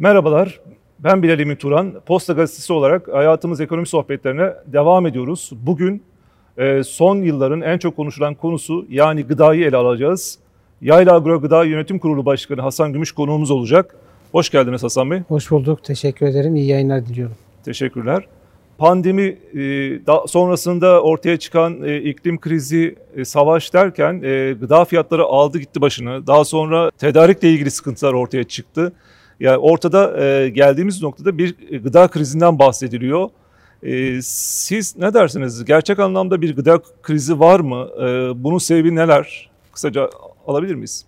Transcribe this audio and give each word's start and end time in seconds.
Merhabalar, 0.00 0.60
ben 0.98 1.22
Bilal 1.22 1.40
Emin 1.40 1.56
Turan. 1.56 1.94
Posta 2.06 2.32
Gazetesi 2.32 2.72
olarak 2.72 3.08
hayatımız 3.08 3.60
ekonomi 3.60 3.86
sohbetlerine 3.86 4.52
devam 4.66 5.06
ediyoruz. 5.06 5.50
Bugün 5.52 6.02
e, 6.58 6.82
son 6.84 7.16
yılların 7.16 7.60
en 7.60 7.78
çok 7.78 7.96
konuşulan 7.96 8.34
konusu 8.34 8.86
yani 8.88 9.22
gıdayı 9.22 9.64
ele 9.64 9.76
alacağız. 9.76 10.38
Yayla 10.80 11.14
Agro 11.14 11.40
Gıda 11.40 11.64
Yönetim 11.64 11.98
Kurulu 11.98 12.26
Başkanı 12.26 12.60
Hasan 12.60 12.92
Gümüş 12.92 13.12
konuğumuz 13.12 13.50
olacak. 13.50 13.96
Hoş 14.32 14.50
geldiniz 14.50 14.82
Hasan 14.82 15.10
Bey. 15.10 15.20
Hoş 15.28 15.50
bulduk. 15.50 15.84
Teşekkür 15.84 16.26
ederim. 16.26 16.56
İyi 16.56 16.66
yayınlar 16.66 17.06
diliyorum. 17.06 17.36
Teşekkürler. 17.64 18.24
Pandemi 18.78 19.38
e, 19.58 20.00
sonrasında 20.26 21.02
ortaya 21.02 21.36
çıkan 21.36 21.82
e, 21.82 21.96
iklim 21.96 22.40
krizi, 22.40 22.96
savaş 23.24 23.74
derken 23.74 24.20
gıda 24.60 24.84
fiyatları 24.84 25.24
aldı 25.24 25.58
gitti 25.58 25.80
başını. 25.80 26.26
Daha 26.26 26.44
sonra 26.44 26.90
tedarikle 26.90 27.50
ilgili 27.50 27.70
sıkıntılar 27.70 28.12
ortaya 28.12 28.44
çıktı. 28.44 28.92
Yani 29.40 29.56
ortada 29.58 30.08
geldiğimiz 30.48 31.02
noktada 31.02 31.38
bir 31.38 31.80
gıda 31.82 32.08
krizinden 32.08 32.58
bahsediliyor. 32.58 33.28
Siz 34.22 34.96
ne 34.96 35.14
dersiniz? 35.14 35.64
Gerçek 35.64 35.98
anlamda 35.98 36.40
bir 36.40 36.56
gıda 36.56 36.80
krizi 37.02 37.40
var 37.40 37.60
mı? 37.60 37.88
Bunun 38.44 38.58
sebebi 38.58 38.94
neler? 38.94 39.50
Kısaca 39.72 40.10
alabilir 40.46 40.74
miyiz? 40.74 41.04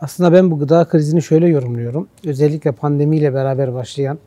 Aslında 0.00 0.32
ben 0.32 0.50
bu 0.50 0.58
gıda 0.58 0.84
krizini 0.84 1.22
şöyle 1.22 1.48
yorumluyorum. 1.48 2.08
Özellikle 2.26 2.72
pandemiyle 2.72 3.34
beraber 3.34 3.74
başlayan 3.74 4.18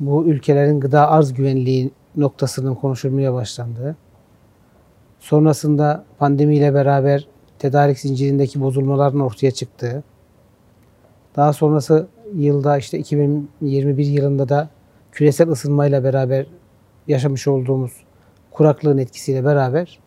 bu 0.00 0.24
ülkelerin 0.26 0.80
gıda 0.80 1.10
arz 1.10 1.34
güvenliği 1.34 1.90
noktasının 2.16 2.74
konuşulmaya 2.74 3.34
başlandığı, 3.34 3.96
sonrasında 5.20 6.04
pandemiyle 6.18 6.74
beraber 6.74 7.26
tedarik 7.58 7.98
zincirindeki 7.98 8.60
bozulmaların 8.60 9.20
ortaya 9.20 9.50
çıktığı, 9.50 10.02
daha 11.36 11.52
sonrası 11.52 12.06
yılda 12.34 12.78
işte 12.78 12.98
2021 12.98 14.06
yılında 14.06 14.48
da 14.48 14.68
küresel 15.12 15.48
ısınmayla 15.48 16.04
beraber 16.04 16.46
yaşamış 17.08 17.48
olduğumuz 17.48 17.92
kuraklığın 18.50 18.98
etkisiyle 18.98 19.44
beraber 19.44 19.98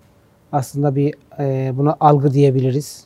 aslında 0.52 0.96
bir 0.96 1.14
e, 1.40 1.74
buna 1.78 1.98
algı 2.00 2.34
diyebiliriz. 2.34 3.06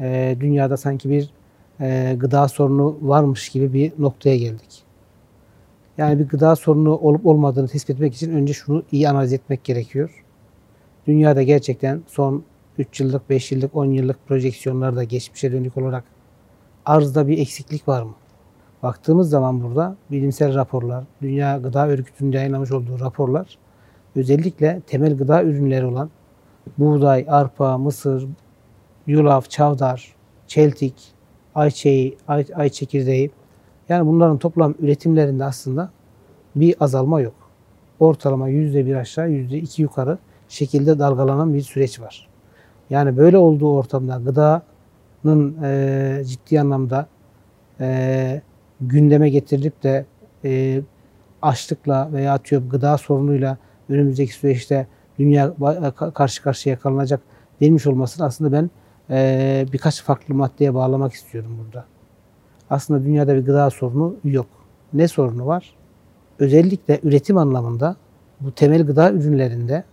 E, 0.00 0.36
dünyada 0.40 0.76
sanki 0.76 1.10
bir 1.10 1.30
e, 1.80 2.16
gıda 2.18 2.48
sorunu 2.48 2.98
varmış 3.02 3.48
gibi 3.48 3.72
bir 3.72 3.92
noktaya 3.98 4.36
geldik. 4.36 4.82
Yani 5.98 6.18
bir 6.18 6.28
gıda 6.28 6.56
sorunu 6.56 6.96
olup 6.96 7.26
olmadığını 7.26 7.68
tespit 7.68 7.90
etmek 7.96 8.14
için 8.14 8.32
önce 8.32 8.52
şunu 8.52 8.82
iyi 8.92 9.08
analiz 9.08 9.32
etmek 9.32 9.64
gerekiyor. 9.64 10.24
Dünyada 11.06 11.42
gerçekten 11.42 12.02
son 12.06 12.44
3 12.78 13.00
yıllık, 13.00 13.30
5 13.30 13.52
yıllık, 13.52 13.76
10 13.76 13.84
yıllık 13.84 14.28
projeksiyonlarda 14.28 15.04
geçmişe 15.04 15.52
dönük 15.52 15.76
olarak 15.76 16.04
arzda 16.86 17.28
bir 17.28 17.38
eksiklik 17.38 17.88
var 17.88 18.02
mı? 18.02 18.14
Baktığımız 18.82 19.30
zaman 19.30 19.62
burada 19.62 19.96
bilimsel 20.10 20.54
raporlar, 20.54 21.04
Dünya 21.22 21.58
Gıda 21.58 21.88
Örgütü'nün 21.88 22.32
yayınlamış 22.32 22.72
olduğu 22.72 23.00
raporlar 23.00 23.58
özellikle 24.16 24.80
temel 24.86 25.16
gıda 25.16 25.42
ürünleri 25.42 25.86
olan 25.86 26.10
buğday, 26.78 27.26
arpa, 27.28 27.78
mısır, 27.78 28.26
yulaf, 29.06 29.50
çavdar, 29.50 30.14
çeltik, 30.46 30.94
ayçiçeği, 31.54 32.18
ay, 32.28 32.46
ay 32.54 32.68
çekirdeği 32.68 33.30
yani 33.88 34.06
bunların 34.06 34.38
toplam 34.38 34.74
üretimlerinde 34.78 35.44
aslında 35.44 35.90
bir 36.56 36.74
azalma 36.80 37.20
yok. 37.20 37.34
Ortalama 38.00 38.48
yüzde 38.48 38.86
bir 38.86 38.94
aşağı, 38.94 39.30
yüzde 39.30 39.58
iki 39.58 39.82
yukarı 39.82 40.18
şekilde 40.48 40.98
dalgalanan 40.98 41.54
bir 41.54 41.62
süreç 41.62 42.00
var. 42.00 42.28
Yani 42.90 43.16
böyle 43.16 43.38
olduğu 43.38 43.76
ortamda 43.76 44.20
gıdanın 44.24 45.62
e, 45.62 46.22
ciddi 46.24 46.60
anlamda 46.60 47.06
e, 47.80 48.42
gündeme 48.80 49.30
getirilip 49.30 49.82
de 49.82 50.06
e, 50.44 50.82
açlıkla 51.42 52.08
veya 52.12 52.32
atıyorum 52.32 52.68
gıda 52.68 52.98
sorunuyla 52.98 53.58
önümüzdeki 53.88 54.34
süreçte 54.34 54.86
dünya 55.18 55.54
karşı 56.14 56.42
karşıya 56.42 56.78
kalınacak 56.78 57.20
denmiş 57.60 57.86
olmasını 57.86 58.26
aslında 58.26 58.52
ben 58.52 58.70
e, 59.10 59.66
birkaç 59.72 60.02
farklı 60.02 60.34
maddeye 60.34 60.74
bağlamak 60.74 61.12
istiyorum 61.12 61.58
burada 61.64 61.84
aslında 62.70 63.04
dünyada 63.04 63.36
bir 63.36 63.46
gıda 63.46 63.70
sorunu 63.70 64.16
yok. 64.24 64.46
Ne 64.92 65.08
sorunu 65.08 65.46
var? 65.46 65.74
Özellikle 66.38 67.00
üretim 67.02 67.36
anlamında 67.36 67.96
bu 68.40 68.52
temel 68.52 68.86
gıda 68.86 69.12
ürünlerinde 69.12 69.84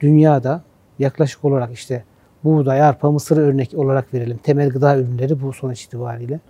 dünyada 0.00 0.62
yaklaşık 0.98 1.44
olarak 1.44 1.72
işte 1.72 2.04
buğday, 2.44 2.82
arpa, 2.82 3.10
mısır 3.10 3.36
örnek 3.36 3.74
olarak 3.74 4.14
verelim. 4.14 4.36
Temel 4.36 4.68
gıda 4.68 4.98
ürünleri 4.98 5.42
bu 5.42 5.52
sonuç 5.52 5.84
itibariyle. 5.84 6.40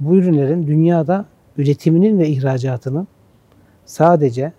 Bu 0.00 0.16
ürünlerin 0.16 0.66
dünyada 0.66 1.26
üretiminin 1.58 2.18
ve 2.18 2.28
ihracatının 2.28 3.08
sadece 3.84 4.52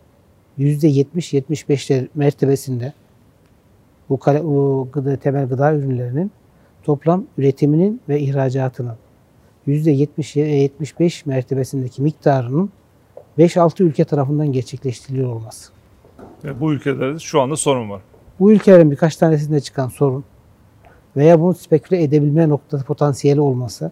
%70-75'ler 0.60 2.08
mertebesinde 2.16 2.94
bu, 4.10 4.20
bu 4.44 4.90
gıda, 4.94 5.16
temel 5.16 5.48
gıda 5.48 5.74
ürünlerinin 5.74 6.32
toplam 6.84 7.26
üretiminin 7.38 8.02
ve 8.10 8.20
ihracatının 8.20 8.96
%70-75 9.68 11.22
mertebesindeki 11.26 12.02
miktarının 12.02 12.70
5-6 13.38 13.84
ülke 13.84 14.06
tarafından 14.06 14.52
gerçekleştiriliyor 14.52 15.30
olması. 15.30 15.72
Ve 16.44 16.60
bu 16.60 16.74
ülkelerde 16.74 17.20
şu 17.20 17.42
anda 17.42 17.56
sorun 17.56 17.90
var. 17.90 18.02
Bu 18.40 18.52
ülkelerin 18.52 18.92
birkaç 18.92 19.16
tanesinde 19.16 19.60
çıkan 19.60 19.88
sorun 19.88 20.24
veya 21.18 21.42
bunu 21.42 21.54
speküle 21.54 22.04
edebilme 22.04 22.50
noktası 22.50 22.86
potansiyeli 22.86 23.42
olması 23.42 23.92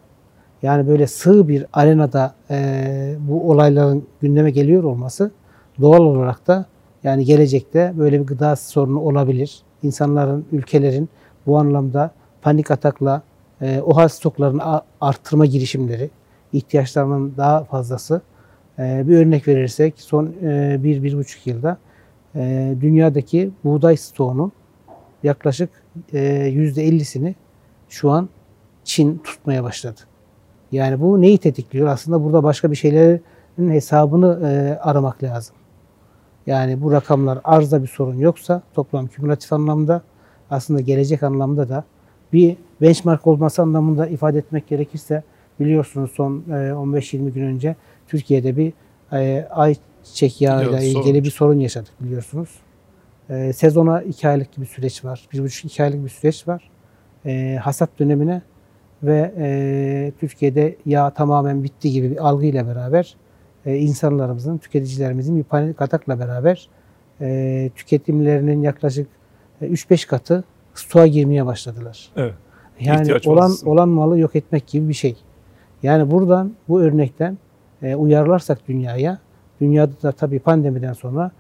yani 0.65 0.87
böyle 0.87 1.07
sığ 1.07 1.47
bir 1.47 1.65
arenada 1.73 2.35
e, 2.49 3.15
bu 3.19 3.51
olayların 3.51 4.07
gündeme 4.21 4.51
geliyor 4.51 4.83
olması 4.83 5.31
doğal 5.81 5.99
olarak 5.99 6.47
da 6.47 6.65
yani 7.03 7.25
gelecekte 7.25 7.93
böyle 7.97 8.19
bir 8.19 8.25
gıda 8.25 8.55
sorunu 8.55 8.99
olabilir. 8.99 9.61
İnsanların, 9.83 10.45
ülkelerin 10.51 11.09
bu 11.47 11.57
anlamda 11.57 12.11
panik 12.41 12.71
atakla 12.71 13.21
e, 13.61 13.81
OHAL 13.81 14.07
stoklarını 14.07 14.81
arttırma 15.01 15.45
girişimleri, 15.45 16.09
ihtiyaçlarının 16.53 17.33
daha 17.37 17.63
fazlası. 17.63 18.21
E, 18.79 19.03
bir 19.07 19.17
örnek 19.17 19.47
verirsek 19.47 19.93
son 19.97 20.33
e, 20.43 20.77
bir, 20.83 21.03
bir 21.03 21.17
buçuk 21.17 21.47
yılda 21.47 21.77
e, 22.35 22.75
dünyadaki 22.81 23.51
buğday 23.63 23.97
stoğunun 23.97 24.51
yaklaşık 25.23 25.69
e, 26.13 26.45
yüzde 26.45 26.87
50'sini 26.87 27.33
şu 27.89 28.11
an 28.11 28.29
Çin 28.83 29.17
tutmaya 29.17 29.63
başladı. 29.63 30.01
Yani 30.71 31.01
bu 31.01 31.21
neyi 31.21 31.37
tetikliyor? 31.37 31.87
Aslında 31.87 32.23
burada 32.23 32.43
başka 32.43 32.71
bir 32.71 32.75
şeylerin 32.75 33.21
hesabını 33.57 34.49
e, 34.49 34.79
aramak 34.79 35.23
lazım. 35.23 35.55
Yani 36.47 36.81
bu 36.81 36.91
rakamlar 36.91 37.39
arzda 37.43 37.81
bir 37.81 37.87
sorun 37.87 38.17
yoksa 38.17 38.61
toplam 38.73 39.07
kümülatif 39.07 39.53
anlamda 39.53 40.01
aslında 40.49 40.81
gelecek 40.81 41.23
anlamda 41.23 41.69
da 41.69 41.83
bir 42.33 42.57
benchmark 42.81 43.27
olması 43.27 43.61
anlamında 43.61 44.07
ifade 44.07 44.37
etmek 44.37 44.67
gerekirse 44.67 45.23
biliyorsunuz 45.59 46.11
son 46.11 46.43
15-20 46.49 47.27
e, 47.27 47.29
gün 47.29 47.43
önce 47.43 47.75
Türkiye'de 48.07 48.57
bir 48.57 48.73
e, 49.13 49.47
ayçiçek 49.51 50.41
yağıyla 50.41 50.79
ilgili 50.79 51.03
sorun. 51.03 51.23
bir 51.23 51.31
sorun 51.31 51.59
yaşadık 51.59 51.93
biliyorsunuz. 51.99 52.49
E, 53.29 53.53
sezona 53.53 54.01
2 54.01 54.27
aylık 54.27 54.57
bir 54.57 54.65
süreç 54.65 55.05
var. 55.05 55.27
1,5-2 55.33 55.83
aylık 55.83 56.03
bir 56.03 56.09
süreç 56.09 56.47
var. 56.47 56.69
Hasat 57.59 57.89
dönemine 57.99 58.41
ve 59.05 60.11
Türkiye'de 60.19 60.75
yağ 60.85 61.09
tamamen 61.09 61.63
bitti 61.63 61.91
gibi 61.91 62.11
bir 62.11 62.27
algıyla 62.27 62.67
beraber 62.67 63.16
insanlarımızın, 63.66 64.57
tüketicilerimizin 64.57 65.38
bir 65.38 65.43
panik 65.43 65.81
atakla 65.81 66.19
beraber 66.19 66.69
tüketimlerinin 67.75 68.61
yaklaşık 68.61 69.07
3-5 69.61 70.07
katı 70.07 70.43
stoğa 70.73 71.07
girmeye 71.07 71.45
başladılar. 71.45 72.09
Evet. 72.16 72.33
Yani 72.79 73.01
İhtiyaç 73.01 73.27
olan 73.27 73.51
olsun. 73.51 73.67
olan 73.67 73.89
malı 73.89 74.19
yok 74.19 74.35
etmek 74.35 74.67
gibi 74.67 74.90
bir 74.90 74.93
şey. 74.93 75.16
Yani 75.84 76.11
buradan 76.11 76.53
bu 76.67 76.81
örnekten 76.81 77.37
e, 77.84 77.96
uyarlarsak 77.96 78.67
dünyaya, 78.67 79.19
dünyada 79.61 80.02
da 80.03 80.11
tabii 80.11 80.40
pandemiden 80.40 80.93
sonra 80.93 81.31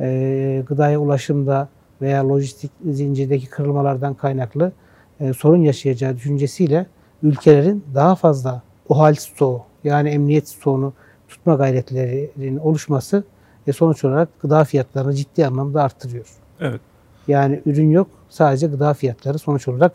e, 0.00 0.62
gıdaya 0.68 0.98
ulaşımda 1.00 1.68
veya 2.02 2.28
lojistik 2.28 2.70
zincirdeki 2.90 3.46
kırılmalardan 3.46 4.14
kaynaklı 4.14 4.72
e, 5.20 5.32
sorun 5.32 5.62
yaşayacağı 5.62 6.16
düşüncesiyle 6.16 6.86
ülkelerin 7.22 7.84
daha 7.94 8.14
fazla 8.14 8.62
OHAL 8.88 9.14
stoğu 9.14 9.62
yani 9.84 10.08
emniyet 10.08 10.48
stoğunu 10.48 10.92
tutma 11.28 11.54
gayretlerinin 11.54 12.56
oluşması 12.56 13.24
ve 13.68 13.72
sonuç 13.72 14.04
olarak 14.04 14.40
gıda 14.40 14.64
fiyatlarını 14.64 15.14
ciddi 15.14 15.46
anlamda 15.46 15.82
arttırıyor. 15.82 16.26
Evet. 16.60 16.80
Yani 17.28 17.60
ürün 17.66 17.90
yok. 17.90 18.06
Sadece 18.28 18.66
gıda 18.66 18.94
fiyatları 18.94 19.38
sonuç 19.38 19.68
olarak 19.68 19.92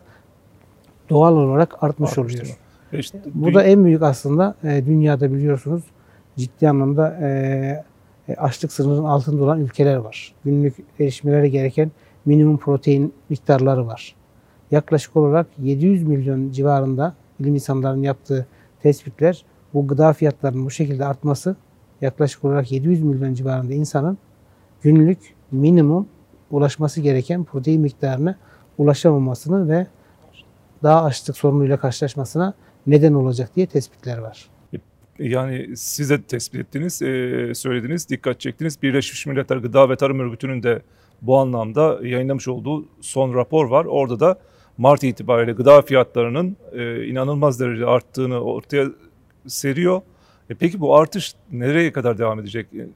doğal 1.10 1.38
olarak 1.38 1.84
artmış 1.84 2.10
Artmıştır. 2.10 2.42
oluyor. 2.42 2.58
İşte, 2.94 3.20
Bu 3.34 3.54
da 3.54 3.64
en 3.64 3.86
büyük 3.86 4.02
aslında 4.02 4.56
e, 4.64 4.86
dünyada 4.86 5.34
biliyorsunuz 5.34 5.84
ciddi 6.38 6.70
anlamda 6.70 7.18
e, 7.22 7.28
e, 8.28 8.36
açlık 8.36 8.72
sınırının 8.72 9.04
altında 9.04 9.44
olan 9.44 9.60
ülkeler 9.60 9.96
var. 9.96 10.34
Günlük 10.46 10.76
erişmeleri 11.00 11.52
gereken 11.52 11.92
minimum 12.26 12.58
protein 12.58 13.14
miktarları 13.30 13.88
var. 13.88 14.15
Yaklaşık 14.72 15.16
olarak 15.16 15.48
700 15.62 16.04
milyon 16.04 16.52
civarında 16.52 17.16
bilim 17.40 17.54
insanlarının 17.54 18.04
yaptığı 18.04 18.48
tespitler 18.82 19.46
bu 19.74 19.88
gıda 19.88 20.14
fiyatlarının 20.14 20.66
bu 20.66 20.72
şekilde 20.72 21.06
artması 21.06 21.56
yaklaşık 22.02 22.46
olarak 22.46 22.72
700 22.72 23.04
milyon 23.04 23.34
civarında 23.34 23.74
insanın 23.74 24.18
günlük 24.82 25.20
minimum 25.52 26.08
ulaşması 26.52 27.02
gereken 27.02 27.44
protein 27.44 27.82
miktarına 27.82 28.36
ulaşamamasını 28.78 29.70
ve 29.70 29.88
daha 30.84 31.04
açlık 31.04 31.38
sorunuyla 31.38 31.78
karşılaşmasına 31.78 32.54
neden 32.88 33.14
olacak 33.14 33.56
diye 33.56 33.68
tespitler 33.68 34.18
var. 34.18 34.50
Yani 35.20 35.78
siz 35.78 36.10
de 36.10 36.22
tespit 36.22 36.62
ettiniz, 36.62 37.02
e, 37.02 37.52
söylediniz, 37.56 38.10
dikkat 38.10 38.40
çektiniz. 38.40 38.82
Birleşmiş 38.84 39.26
Milletler 39.26 39.58
Gıda 39.58 39.90
ve 39.90 39.96
Tarım 39.96 40.20
Örgütü'nün 40.20 40.64
de 40.64 40.82
bu 41.22 41.38
anlamda 41.38 42.00
yayınlamış 42.04 42.48
olduğu 42.48 42.86
son 43.02 43.34
rapor 43.34 43.66
var. 43.66 43.86
Orada 43.86 44.20
da 44.20 44.40
Mart 44.78 45.04
itibariyle 45.04 45.52
gıda 45.52 45.82
fiyatlarının 45.82 46.58
e, 46.74 47.06
inanılmaz 47.06 47.60
derecede 47.60 47.86
arttığını 47.86 48.40
ortaya 48.40 48.86
seriyor. 49.48 50.02
E 50.50 50.56
peki 50.56 50.80
bu 50.80 50.96
artış 50.96 51.36
nereye 51.52 51.92
kadar 51.92 52.18
devam 52.18 52.40
edecek? 52.40 52.68
E, 52.74 52.88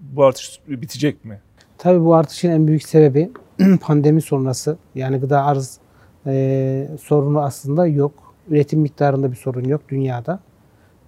bu 0.00 0.24
artış 0.24 0.60
bitecek 0.68 1.24
mi? 1.24 1.40
Tabii 1.78 2.04
bu 2.04 2.14
artışın 2.14 2.50
en 2.50 2.66
büyük 2.66 2.82
sebebi 2.82 3.30
pandemi 3.80 4.22
sonrası. 4.22 4.78
Yani 4.94 5.16
gıda 5.16 5.44
arz 5.44 5.78
e, 6.26 6.88
sorunu 7.02 7.40
aslında 7.40 7.86
yok. 7.86 8.12
Üretim 8.48 8.80
miktarında 8.80 9.30
bir 9.30 9.36
sorun 9.36 9.64
yok 9.64 9.82
dünyada. 9.88 10.40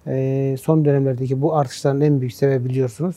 E, 0.07 0.55
son 0.61 0.85
dönemlerdeki 0.85 1.41
bu 1.41 1.55
artışların 1.55 2.01
en 2.01 2.19
büyük 2.19 2.33
sebebi 2.33 2.69
biliyorsunuz 2.69 3.15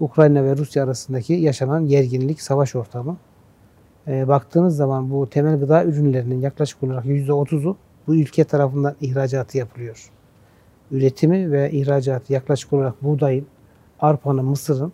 Ukrayna 0.00 0.44
ve 0.44 0.56
Rusya 0.56 0.84
arasındaki 0.84 1.32
yaşanan 1.32 1.86
gerginlik, 1.86 2.42
savaş 2.42 2.76
ortamı. 2.76 3.16
E, 4.08 4.28
baktığınız 4.28 4.76
zaman 4.76 5.10
bu 5.10 5.30
temel 5.30 5.60
gıda 5.60 5.84
ürünlerinin 5.84 6.40
yaklaşık 6.40 6.82
olarak 6.82 7.04
%30'u 7.04 7.76
bu 8.06 8.14
ülke 8.14 8.44
tarafından 8.44 8.94
ihracatı 9.00 9.58
yapılıyor. 9.58 10.10
Üretimi 10.90 11.52
ve 11.52 11.70
ihracatı 11.70 12.32
yaklaşık 12.32 12.72
olarak 12.72 13.02
buğdayın, 13.02 13.46
arpanın, 14.00 14.44
mısırın 14.44 14.92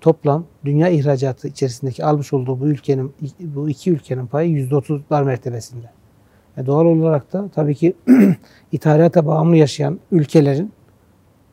toplam 0.00 0.44
dünya 0.64 0.88
ihracatı 0.88 1.48
içerisindeki 1.48 2.04
almış 2.04 2.32
olduğu 2.32 2.60
bu 2.60 2.66
ülkenin 2.66 3.14
bu 3.40 3.68
iki 3.68 3.90
ülkenin 3.90 4.26
payı 4.26 4.68
%30'lar 4.68 5.24
mertebesinde. 5.24 5.90
E 6.56 6.66
doğal 6.66 6.86
olarak 6.86 7.32
da 7.32 7.48
tabii 7.54 7.74
ki 7.74 7.94
ithalata 8.72 9.26
bağımlı 9.26 9.56
yaşayan 9.56 10.00
ülkelerin 10.12 10.72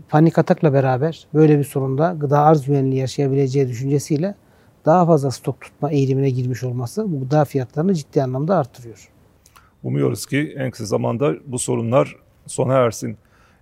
panik 0.10 0.38
atakla 0.38 0.74
beraber 0.74 1.28
böyle 1.34 1.60
bir 1.60 1.64
sorunda 1.64 2.16
gıda 2.20 2.40
arz 2.40 2.66
güvenliği 2.66 3.02
yaşayabileceği 3.02 3.68
düşüncesiyle 3.68 4.36
daha 4.86 5.06
fazla 5.06 5.32
stok 5.32 5.62
tutma 5.62 5.92
eğilimine 5.92 6.30
girmiş 6.30 6.64
olması 6.64 7.12
bu 7.12 7.20
gıda 7.20 7.46
fiyatlarını 7.46 7.96
ciddi 7.96 8.24
anlamda 8.24 8.58
artırıyor. 8.58 9.10
Umuyoruz 9.84 10.26
ki 10.26 10.56
en 10.58 10.72
kısa 10.72 10.86
zamanda 10.86 11.34
bu 11.46 11.60
sorunlar 11.60 12.16
sona 12.48 12.74
ersin. 12.74 13.18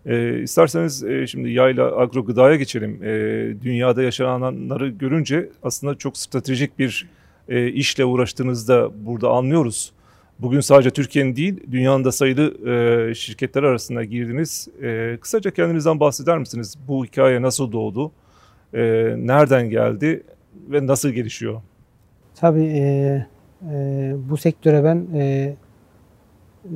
E, 0.05 0.41
isterseniz 0.41 1.03
e, 1.03 1.27
şimdi 1.27 1.49
yayla 1.49 1.99
agro 1.99 2.25
gıdaya 2.25 2.55
geçelim. 2.55 3.03
E, 3.03 3.09
dünyada 3.61 4.03
yaşananları 4.03 4.89
görünce 4.89 5.49
aslında 5.63 5.95
çok 5.95 6.17
stratejik 6.17 6.79
bir 6.79 7.09
e, 7.49 7.67
işle 7.67 8.05
uğraştığınızda 8.05 9.05
burada 9.05 9.29
anlıyoruz. 9.29 9.91
Bugün 10.39 10.59
sadece 10.59 10.89
Türkiye'nin 10.89 11.35
değil, 11.35 11.59
dünyanın 11.71 12.03
da 12.03 12.11
sayılı 12.11 12.69
e, 12.69 13.15
şirketler 13.15 13.63
arasında 13.63 14.03
girdiniz. 14.03 14.67
E, 14.81 15.17
kısaca 15.21 15.51
kendinizden 15.51 15.99
bahseder 15.99 16.37
misiniz? 16.37 16.75
Bu 16.87 17.05
hikaye 17.05 17.41
nasıl 17.41 17.71
doğdu? 17.71 18.11
E, 18.73 18.81
nereden 19.17 19.69
geldi 19.69 20.23
ve 20.69 20.87
nasıl 20.87 21.09
gelişiyor? 21.09 21.61
Tabii 22.35 22.65
e, 22.65 23.25
e, 23.71 24.15
bu 24.29 24.37
sektöre 24.37 24.83
ben 24.83 25.07
e, 25.13 25.55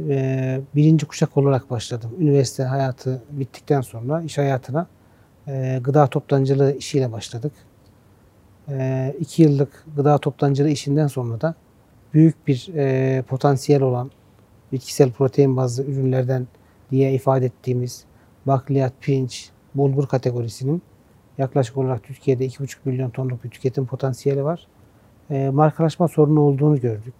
e, 0.09 0.61
birinci 0.75 1.05
kuşak 1.05 1.37
olarak 1.37 1.69
başladım. 1.69 2.11
Üniversite 2.19 2.63
hayatı 2.63 3.21
bittikten 3.31 3.81
sonra 3.81 4.21
iş 4.21 4.37
hayatına 4.37 4.87
e, 5.47 5.79
gıda 5.83 6.07
toptancılığı 6.07 6.77
işiyle 6.77 7.11
başladık. 7.11 7.51
E, 8.69 9.15
iki 9.19 9.43
yıllık 9.43 9.85
gıda 9.95 10.17
toptancılığı 10.17 10.69
işinden 10.69 11.07
sonra 11.07 11.41
da 11.41 11.55
büyük 12.13 12.47
bir 12.47 12.69
e, 12.75 13.21
potansiyel 13.21 13.81
olan 13.81 14.11
bitkisel 14.71 15.11
protein 15.11 15.57
bazlı 15.57 15.83
ürünlerden 15.83 16.47
diye 16.91 17.13
ifade 17.13 17.45
ettiğimiz 17.45 18.03
bakliyat, 18.45 18.93
pirinç, 19.01 19.49
bulgur 19.75 20.07
kategorisinin 20.07 20.81
yaklaşık 21.37 21.77
olarak 21.77 22.03
Türkiye'de 22.03 22.45
2,5 22.45 22.77
milyon 22.85 23.09
tonluk 23.09 23.43
bir 23.43 23.49
tüketim 23.49 23.85
potansiyeli 23.85 24.43
var. 24.43 24.67
E, 25.29 25.49
markalaşma 25.49 26.07
sorunu 26.07 26.41
olduğunu 26.41 26.79
gördük. 26.79 27.13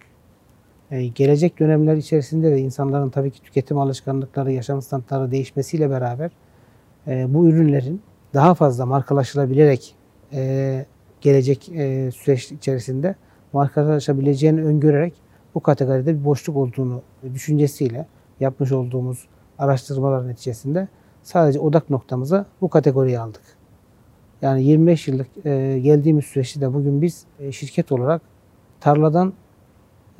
E, 0.90 1.06
gelecek 1.06 1.58
dönemler 1.58 1.96
içerisinde 1.96 2.50
de 2.50 2.58
insanların 2.58 3.10
tabii 3.10 3.30
ki 3.30 3.42
tüketim 3.42 3.78
alışkanlıkları, 3.78 4.52
yaşam 4.52 4.82
standartları 4.82 5.30
değişmesiyle 5.30 5.90
beraber 5.90 6.30
e, 7.06 7.34
bu 7.34 7.48
ürünlerin 7.48 8.02
daha 8.34 8.54
fazla 8.54 8.86
markalaşılabilerek 8.86 9.94
e, 10.32 10.86
gelecek 11.20 11.68
e, 11.68 12.10
süreç 12.10 12.52
içerisinde 12.52 13.14
markalaşabileceğini 13.52 14.64
öngörerek 14.64 15.14
bu 15.54 15.60
kategoride 15.60 16.20
bir 16.20 16.24
boşluk 16.24 16.56
olduğunu 16.56 17.02
düşüncesiyle 17.34 18.06
yapmış 18.40 18.72
olduğumuz 18.72 19.28
araştırmalar 19.58 20.28
neticesinde 20.28 20.88
sadece 21.22 21.60
odak 21.60 21.90
noktamıza 21.90 22.46
bu 22.60 22.70
kategoriyi 22.70 23.18
aldık. 23.18 23.42
Yani 24.44 24.64
25 24.64 25.08
yıllık 25.08 25.26
e, 25.44 25.78
geldiğimiz 25.82 26.24
süreçte 26.24 26.60
de 26.60 26.74
bugün 26.74 27.02
biz 27.02 27.24
e, 27.40 27.52
şirket 27.52 27.92
olarak 27.92 28.22
tarladan 28.80 29.32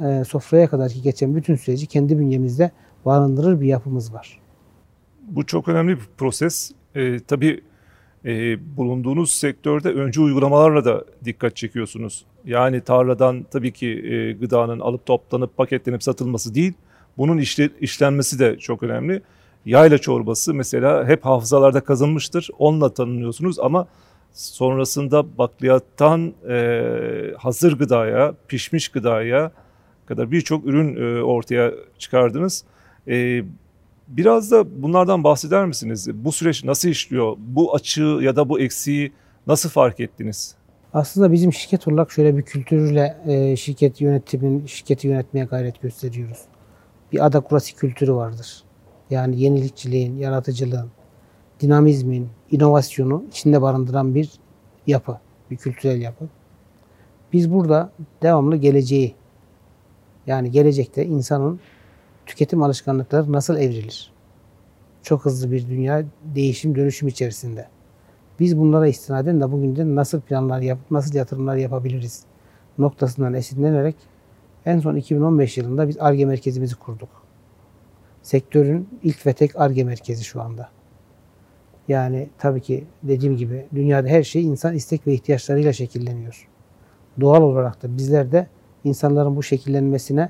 e, 0.00 0.24
sofraya 0.24 0.66
kadar 0.66 0.90
ki 0.90 1.02
geçen 1.02 1.36
bütün 1.36 1.56
süreci 1.56 1.86
kendi 1.86 2.18
bünyemizde 2.18 2.70
barındırır 3.04 3.60
bir 3.60 3.66
yapımız 3.66 4.14
var. 4.14 4.40
Bu 5.22 5.46
çok 5.46 5.68
önemli 5.68 5.96
bir 5.96 6.04
proses. 6.18 6.70
E, 6.94 7.20
tabii 7.20 7.60
e, 8.24 8.58
bulunduğunuz 8.76 9.30
sektörde 9.30 9.88
önce 9.88 10.20
uygulamalarla 10.20 10.84
da 10.84 11.04
dikkat 11.24 11.56
çekiyorsunuz. 11.56 12.24
Yani 12.44 12.80
tarladan 12.80 13.46
tabii 13.50 13.72
ki 13.72 13.88
e, 13.88 14.32
gıdanın 14.32 14.80
alıp 14.80 15.06
toplanıp 15.06 15.56
paketlenip 15.56 16.02
satılması 16.02 16.54
değil, 16.54 16.72
bunun 17.18 17.38
işle, 17.38 17.70
işlenmesi 17.80 18.38
de 18.38 18.58
çok 18.58 18.82
önemli. 18.82 19.22
Yayla 19.66 19.98
çorbası 19.98 20.54
mesela 20.54 21.06
hep 21.06 21.24
hafızalarda 21.24 21.80
kazınmıştır. 21.80 22.50
Onunla 22.58 22.94
tanınıyorsunuz 22.94 23.58
ama 23.58 23.86
sonrasında 24.34 25.38
bakliyattan 25.38 26.34
e, 26.48 27.34
hazır 27.38 27.78
gıdaya, 27.78 28.34
pişmiş 28.48 28.88
gıdaya 28.88 29.50
kadar 30.06 30.30
birçok 30.30 30.66
ürün 30.66 30.96
e, 30.96 31.22
ortaya 31.22 31.72
çıkardınız. 31.98 32.64
E, 33.08 33.42
biraz 34.08 34.50
da 34.50 34.82
bunlardan 34.82 35.24
bahseder 35.24 35.66
misiniz? 35.66 36.08
Bu 36.14 36.32
süreç 36.32 36.64
nasıl 36.64 36.88
işliyor? 36.88 37.36
Bu 37.38 37.74
açığı 37.74 38.18
ya 38.22 38.36
da 38.36 38.48
bu 38.48 38.60
eksiği 38.60 39.12
nasıl 39.46 39.68
fark 39.68 40.00
ettiniz? 40.00 40.54
Aslında 40.94 41.32
bizim 41.32 41.52
şirket 41.52 41.88
olarak 41.88 42.12
şöyle 42.12 42.36
bir 42.36 42.42
kültürle 42.42 43.16
e, 43.26 43.56
şirket 43.56 44.00
yönetimin 44.00 44.66
şirketi 44.66 45.08
yönetmeye 45.08 45.44
gayret 45.46 45.82
gösteriyoruz. 45.82 46.38
Bir 47.12 47.26
adakurasi 47.26 47.74
kültürü 47.74 48.14
vardır. 48.14 48.62
Yani 49.10 49.40
yenilikçiliğin, 49.40 50.16
yaratıcılığın, 50.16 50.90
dinamizmin, 51.60 52.28
inovasyonu 52.50 53.24
içinde 53.28 53.62
barındıran 53.62 54.14
bir 54.14 54.32
yapı, 54.86 55.18
bir 55.50 55.56
kültürel 55.56 56.00
yapı. 56.00 56.28
Biz 57.32 57.52
burada 57.52 57.92
devamlı 58.22 58.56
geleceği, 58.56 59.14
yani 60.26 60.50
gelecekte 60.50 61.06
insanın 61.06 61.60
tüketim 62.26 62.62
alışkanlıkları 62.62 63.32
nasıl 63.32 63.56
evrilir? 63.56 64.12
Çok 65.02 65.24
hızlı 65.24 65.52
bir 65.52 65.68
dünya 65.68 66.04
değişim 66.34 66.74
dönüşüm 66.74 67.08
içerisinde. 67.08 67.68
Biz 68.40 68.58
bunlara 68.58 68.86
istinaden 68.86 69.40
de 69.40 69.52
bugün 69.52 69.76
de 69.76 69.94
nasıl 69.94 70.20
planlar 70.20 70.60
yapıp 70.60 70.90
nasıl 70.90 71.14
yatırımlar 71.14 71.56
yapabiliriz 71.56 72.24
noktasından 72.78 73.34
esinlenerek 73.34 73.96
en 74.66 74.78
son 74.78 74.96
2015 74.96 75.58
yılında 75.58 75.88
biz 75.88 75.96
ARGE 76.00 76.24
merkezimizi 76.24 76.74
kurduk. 76.74 77.08
Sektörün 78.22 78.88
ilk 79.02 79.26
ve 79.26 79.32
tek 79.32 79.60
ARGE 79.60 79.84
merkezi 79.84 80.24
şu 80.24 80.42
anda. 80.42 80.68
Yani 81.88 82.28
tabii 82.38 82.60
ki 82.60 82.84
dediğim 83.02 83.36
gibi 83.36 83.66
dünyada 83.74 84.08
her 84.08 84.22
şey 84.22 84.44
insan 84.44 84.74
istek 84.74 85.06
ve 85.06 85.14
ihtiyaçlarıyla 85.14 85.72
şekilleniyor. 85.72 86.48
Doğal 87.20 87.42
olarak 87.42 87.82
da 87.82 87.96
bizler 87.96 88.32
de 88.32 88.46
insanların 88.84 89.36
bu 89.36 89.42
şekillenmesine, 89.42 90.28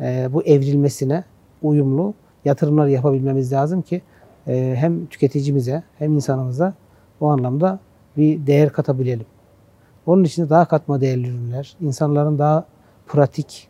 e, 0.00 0.28
bu 0.32 0.42
evrilmesine 0.42 1.24
uyumlu 1.62 2.14
yatırımlar 2.44 2.86
yapabilmemiz 2.86 3.52
lazım 3.52 3.82
ki 3.82 4.02
e, 4.46 4.74
hem 4.78 5.06
tüketicimize 5.06 5.82
hem 5.98 6.12
insanımıza 6.12 6.74
o 7.20 7.28
anlamda 7.28 7.78
bir 8.16 8.46
değer 8.46 8.72
katabilelim. 8.72 9.26
Onun 10.06 10.24
için 10.24 10.44
de 10.44 10.50
daha 10.50 10.64
katma 10.64 11.00
değerli 11.00 11.28
ürünler, 11.28 11.76
insanların 11.80 12.38
daha 12.38 12.66
pratik, 13.06 13.68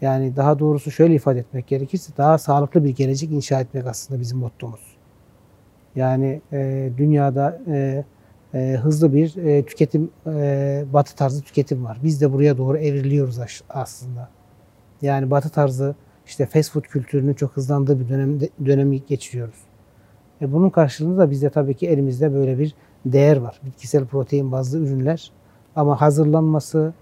yani 0.00 0.36
daha 0.36 0.58
doğrusu 0.58 0.90
şöyle 0.90 1.14
ifade 1.14 1.38
etmek 1.38 1.66
gerekirse 1.66 2.12
daha 2.16 2.38
sağlıklı 2.38 2.84
bir 2.84 2.90
gelecek 2.90 3.30
inşa 3.30 3.60
etmek 3.60 3.86
aslında 3.86 4.20
bizim 4.20 4.38
mottomuz. 4.38 4.87
Yani 5.96 6.40
e, 6.52 6.90
dünyada 6.96 7.60
e, 7.68 8.04
e, 8.54 8.78
hızlı 8.82 9.14
bir 9.14 9.36
e, 9.36 9.66
tüketim, 9.66 10.10
e, 10.26 10.84
batı 10.92 11.16
tarzı 11.16 11.42
tüketim 11.42 11.84
var. 11.84 11.98
Biz 12.04 12.20
de 12.20 12.32
buraya 12.32 12.58
doğru 12.58 12.78
evriliyoruz 12.78 13.38
aslında. 13.68 14.28
Yani 15.02 15.30
batı 15.30 15.48
tarzı 15.48 15.94
işte 16.26 16.46
fast 16.46 16.72
food 16.72 16.82
kültürünün 16.82 17.34
çok 17.34 17.56
hızlandığı 17.56 18.00
bir 18.00 18.08
dönem, 18.08 18.40
dönemi 18.66 19.06
geçiriyoruz. 19.06 19.58
E 20.40 20.52
bunun 20.52 20.70
karşılığında 20.70 21.18
da 21.18 21.30
bizde 21.30 21.50
tabii 21.50 21.74
ki 21.74 21.88
elimizde 21.88 22.34
böyle 22.34 22.58
bir 22.58 22.74
değer 23.06 23.36
var. 23.36 23.60
Bitkisel 23.64 24.04
protein 24.04 24.52
bazlı 24.52 24.78
ürünler 24.78 25.32
ama 25.76 26.00
hazırlanması 26.00 26.92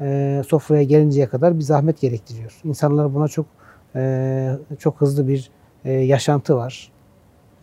e, 0.00 0.42
sofraya 0.48 0.82
gelinceye 0.82 1.26
kadar 1.26 1.56
bir 1.56 1.62
zahmet 1.62 2.00
gerektiriyor. 2.00 2.60
İnsanlar 2.64 3.14
buna 3.14 3.28
çok 3.28 3.46
e, 3.96 4.56
çok 4.78 5.00
hızlı 5.00 5.28
bir 5.28 5.50
e, 5.84 5.92
yaşantı 5.92 6.56
var. 6.56 6.92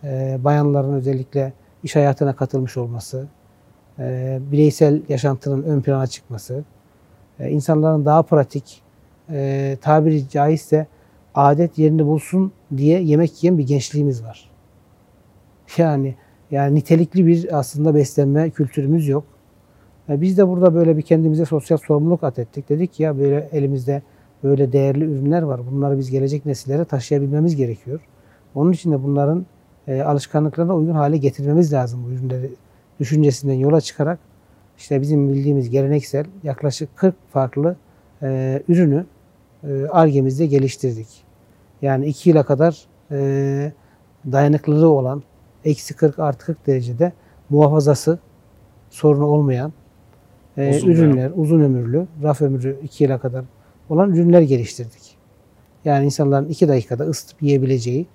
E, 0.04 0.38
bayanların 0.44 0.92
özellikle 0.92 1.52
iş 1.82 1.96
hayatına 1.96 2.36
katılmış 2.36 2.76
olması, 2.76 3.26
e, 3.98 4.38
bireysel 4.52 5.02
yaşantının 5.08 5.62
ön 5.62 5.80
plana 5.80 6.06
çıkması, 6.06 6.64
e, 7.40 7.50
insanların 7.50 8.04
daha 8.04 8.22
pratik, 8.22 8.82
tabiri 9.80 10.28
caizse 10.28 10.86
adet 11.34 11.78
yerini 11.78 12.06
bulsun 12.06 12.52
diye 12.76 13.02
yemek 13.02 13.42
yiyen 13.42 13.58
bir 13.58 13.66
gençliğimiz 13.66 14.24
var. 14.24 14.50
Yani 15.76 16.14
yani 16.50 16.74
nitelikli 16.74 17.26
bir 17.26 17.58
aslında 17.58 17.94
beslenme 17.94 18.50
kültürümüz 18.50 19.08
yok. 19.08 19.24
Biz 20.08 20.38
de 20.38 20.48
burada 20.48 20.74
böyle 20.74 20.96
bir 20.96 21.02
kendimize 21.02 21.44
sosyal 21.44 21.78
sorumluluk 21.78 22.24
atettik. 22.24 22.68
Dedik 22.68 22.92
ki 22.92 23.02
ya 23.02 23.18
böyle 23.18 23.48
elimizde 23.52 24.02
böyle 24.42 24.72
değerli 24.72 25.04
ürünler 25.04 25.42
var. 25.42 25.60
Bunları 25.70 25.98
biz 25.98 26.10
gelecek 26.10 26.46
nesillere 26.46 26.84
taşıyabilmemiz 26.84 27.56
gerekiyor. 27.56 28.00
Onun 28.54 28.72
için 28.72 28.92
de 28.92 29.02
bunların 29.02 29.46
e, 29.88 30.02
alışkanlıklarına 30.02 30.76
uygun 30.76 30.94
hale 30.94 31.16
getirmemiz 31.16 31.72
lazım 31.72 32.04
bu 32.04 32.10
ürünleri 32.10 32.50
düşüncesinden 33.00 33.54
yola 33.54 33.80
çıkarak 33.80 34.18
işte 34.78 35.00
bizim 35.00 35.28
bildiğimiz 35.28 35.70
geleneksel 35.70 36.24
yaklaşık 36.42 36.96
40 36.96 37.14
farklı 37.32 37.76
e, 38.22 38.62
ürünü 38.68 39.06
ARGE'mizde 39.90 40.46
geliştirdik. 40.46 41.08
Yani 41.82 42.06
2 42.06 42.30
yıla 42.30 42.42
kadar 42.42 42.86
e, 43.10 43.72
dayanıklılığı 44.32 44.88
olan 44.88 45.22
eksi 45.64 45.94
40 45.94 46.18
artı 46.18 46.46
40 46.46 46.66
derecede 46.66 47.12
muhafazası 47.50 48.18
sorunu 48.90 49.26
olmayan 49.26 49.72
e, 50.56 50.76
uzun 50.76 50.88
ürünler, 50.88 51.22
yani. 51.22 51.32
uzun 51.32 51.60
ömürlü, 51.60 52.06
raf 52.22 52.42
ömrü 52.42 52.78
2 52.82 53.04
yıla 53.04 53.18
kadar 53.18 53.44
olan 53.88 54.10
ürünler 54.10 54.40
geliştirdik. 54.40 55.16
Yani 55.84 56.04
insanların 56.04 56.48
2 56.48 56.68
dakikada 56.68 57.04
ısıtıp 57.04 57.42
yiyebileceği 57.42 58.06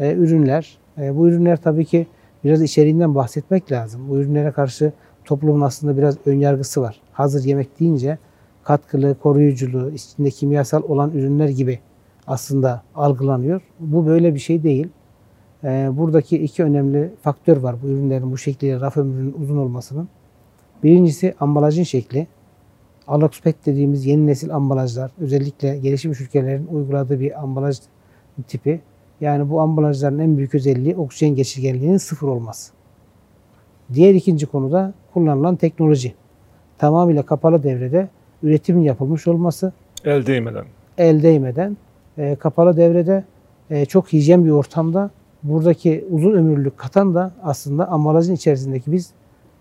e, 0.00 0.12
ürünler. 0.12 0.78
E, 0.98 1.16
bu 1.16 1.28
ürünler 1.28 1.56
tabii 1.56 1.84
ki 1.84 2.06
biraz 2.44 2.62
içeriğinden 2.62 3.14
bahsetmek 3.14 3.72
lazım. 3.72 4.08
Bu 4.08 4.16
ürünlere 4.16 4.50
karşı 4.50 4.92
toplumun 5.24 5.60
aslında 5.60 5.96
biraz 5.96 6.16
ön 6.26 6.38
yargısı 6.38 6.82
var. 6.82 7.00
Hazır 7.12 7.44
yemek 7.44 7.80
deyince 7.80 8.18
katkılı, 8.64 9.14
koruyuculu, 9.18 9.90
içinde 9.90 10.30
kimyasal 10.30 10.82
olan 10.82 11.10
ürünler 11.10 11.48
gibi 11.48 11.78
aslında 12.26 12.82
algılanıyor. 12.94 13.62
Bu 13.80 14.06
böyle 14.06 14.34
bir 14.34 14.38
şey 14.38 14.62
değil. 14.62 14.88
Ee, 15.64 15.88
buradaki 15.92 16.38
iki 16.38 16.64
önemli 16.64 17.10
faktör 17.22 17.56
var 17.56 17.76
bu 17.82 17.86
ürünlerin 17.86 18.32
bu 18.32 18.38
şekliyle 18.38 18.80
raf 18.80 18.96
ömrünün 18.96 19.34
uzun 19.42 19.56
olmasının. 19.56 20.08
Birincisi 20.82 21.34
ambalajın 21.40 21.82
şekli. 21.82 22.26
Aloxpet 23.06 23.66
dediğimiz 23.66 24.06
yeni 24.06 24.26
nesil 24.26 24.54
ambalajlar, 24.54 25.10
özellikle 25.18 25.78
gelişmiş 25.78 26.20
ülkelerin 26.20 26.66
uyguladığı 26.66 27.20
bir 27.20 27.42
ambalaj 27.42 27.78
tipi. 28.48 28.80
Yani 29.24 29.50
bu 29.50 29.60
ambalajların 29.60 30.18
en 30.18 30.36
büyük 30.36 30.54
özelliği 30.54 30.96
oksijen 30.96 31.34
geçirgenliğinin 31.34 31.96
sıfır 31.96 32.28
olması. 32.28 32.72
Diğer 33.94 34.14
ikinci 34.14 34.46
konuda 34.46 34.94
kullanılan 35.14 35.56
teknoloji. 35.56 36.14
Tamamıyla 36.78 37.22
kapalı 37.22 37.62
devrede 37.62 38.08
üretimin 38.42 38.82
yapılmış 38.82 39.26
olması. 39.26 39.72
El 40.04 40.26
değmeden. 40.26 40.64
El 40.98 41.22
değmeden. 41.22 41.76
E, 42.18 42.34
kapalı 42.36 42.76
devrede 42.76 43.24
e, 43.70 43.86
çok 43.86 44.12
hijyen 44.12 44.44
bir 44.44 44.50
ortamda 44.50 45.10
buradaki 45.42 46.04
uzun 46.10 46.32
ömürlülük 46.32 46.78
katan 46.78 47.14
da 47.14 47.32
aslında 47.42 47.88
ambalajın 47.88 48.34
içerisindeki 48.34 48.92
biz 48.92 49.10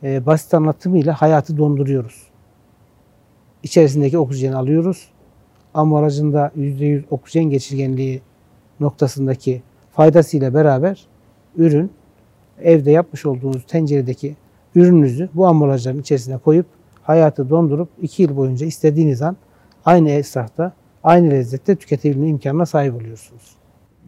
e, 0.04 0.26
basit 0.26 0.54
anlatımıyla 0.54 1.14
hayatı 1.22 1.58
donduruyoruz. 1.58 2.28
İçerisindeki 3.64 4.18
oksijeni 4.18 4.56
alıyoruz. 4.56 5.10
Ambalajın 5.74 6.34
da 6.34 6.52
%100 6.58 7.04
oksijen 7.12 7.50
geçirgenliği 7.50 8.22
noktasındaki 8.80 9.62
faydasıyla 9.92 10.54
beraber 10.54 11.06
ürün 11.58 11.92
evde 12.62 12.92
yapmış 12.92 13.26
olduğunuz 13.26 13.64
tenceredeki 13.68 14.36
ürününüzü 14.76 15.30
bu 15.34 15.48
ambalajların 15.48 16.00
içerisine 16.00 16.38
koyup 16.38 16.66
hayatı 17.04 17.50
dondurup 17.50 17.90
2 18.02 18.24
yıl 18.24 18.38
boyunca 18.38 18.66
istediğiniz 18.66 19.22
an 19.22 19.38
aynı 19.86 20.10
esrafta, 20.10 20.74
aynı 21.04 21.32
lezzette 21.32 21.76
tüketebilme 21.76 22.28
imkanına 22.28 22.66
sahip 22.66 22.96
oluyorsunuz. 22.96 23.56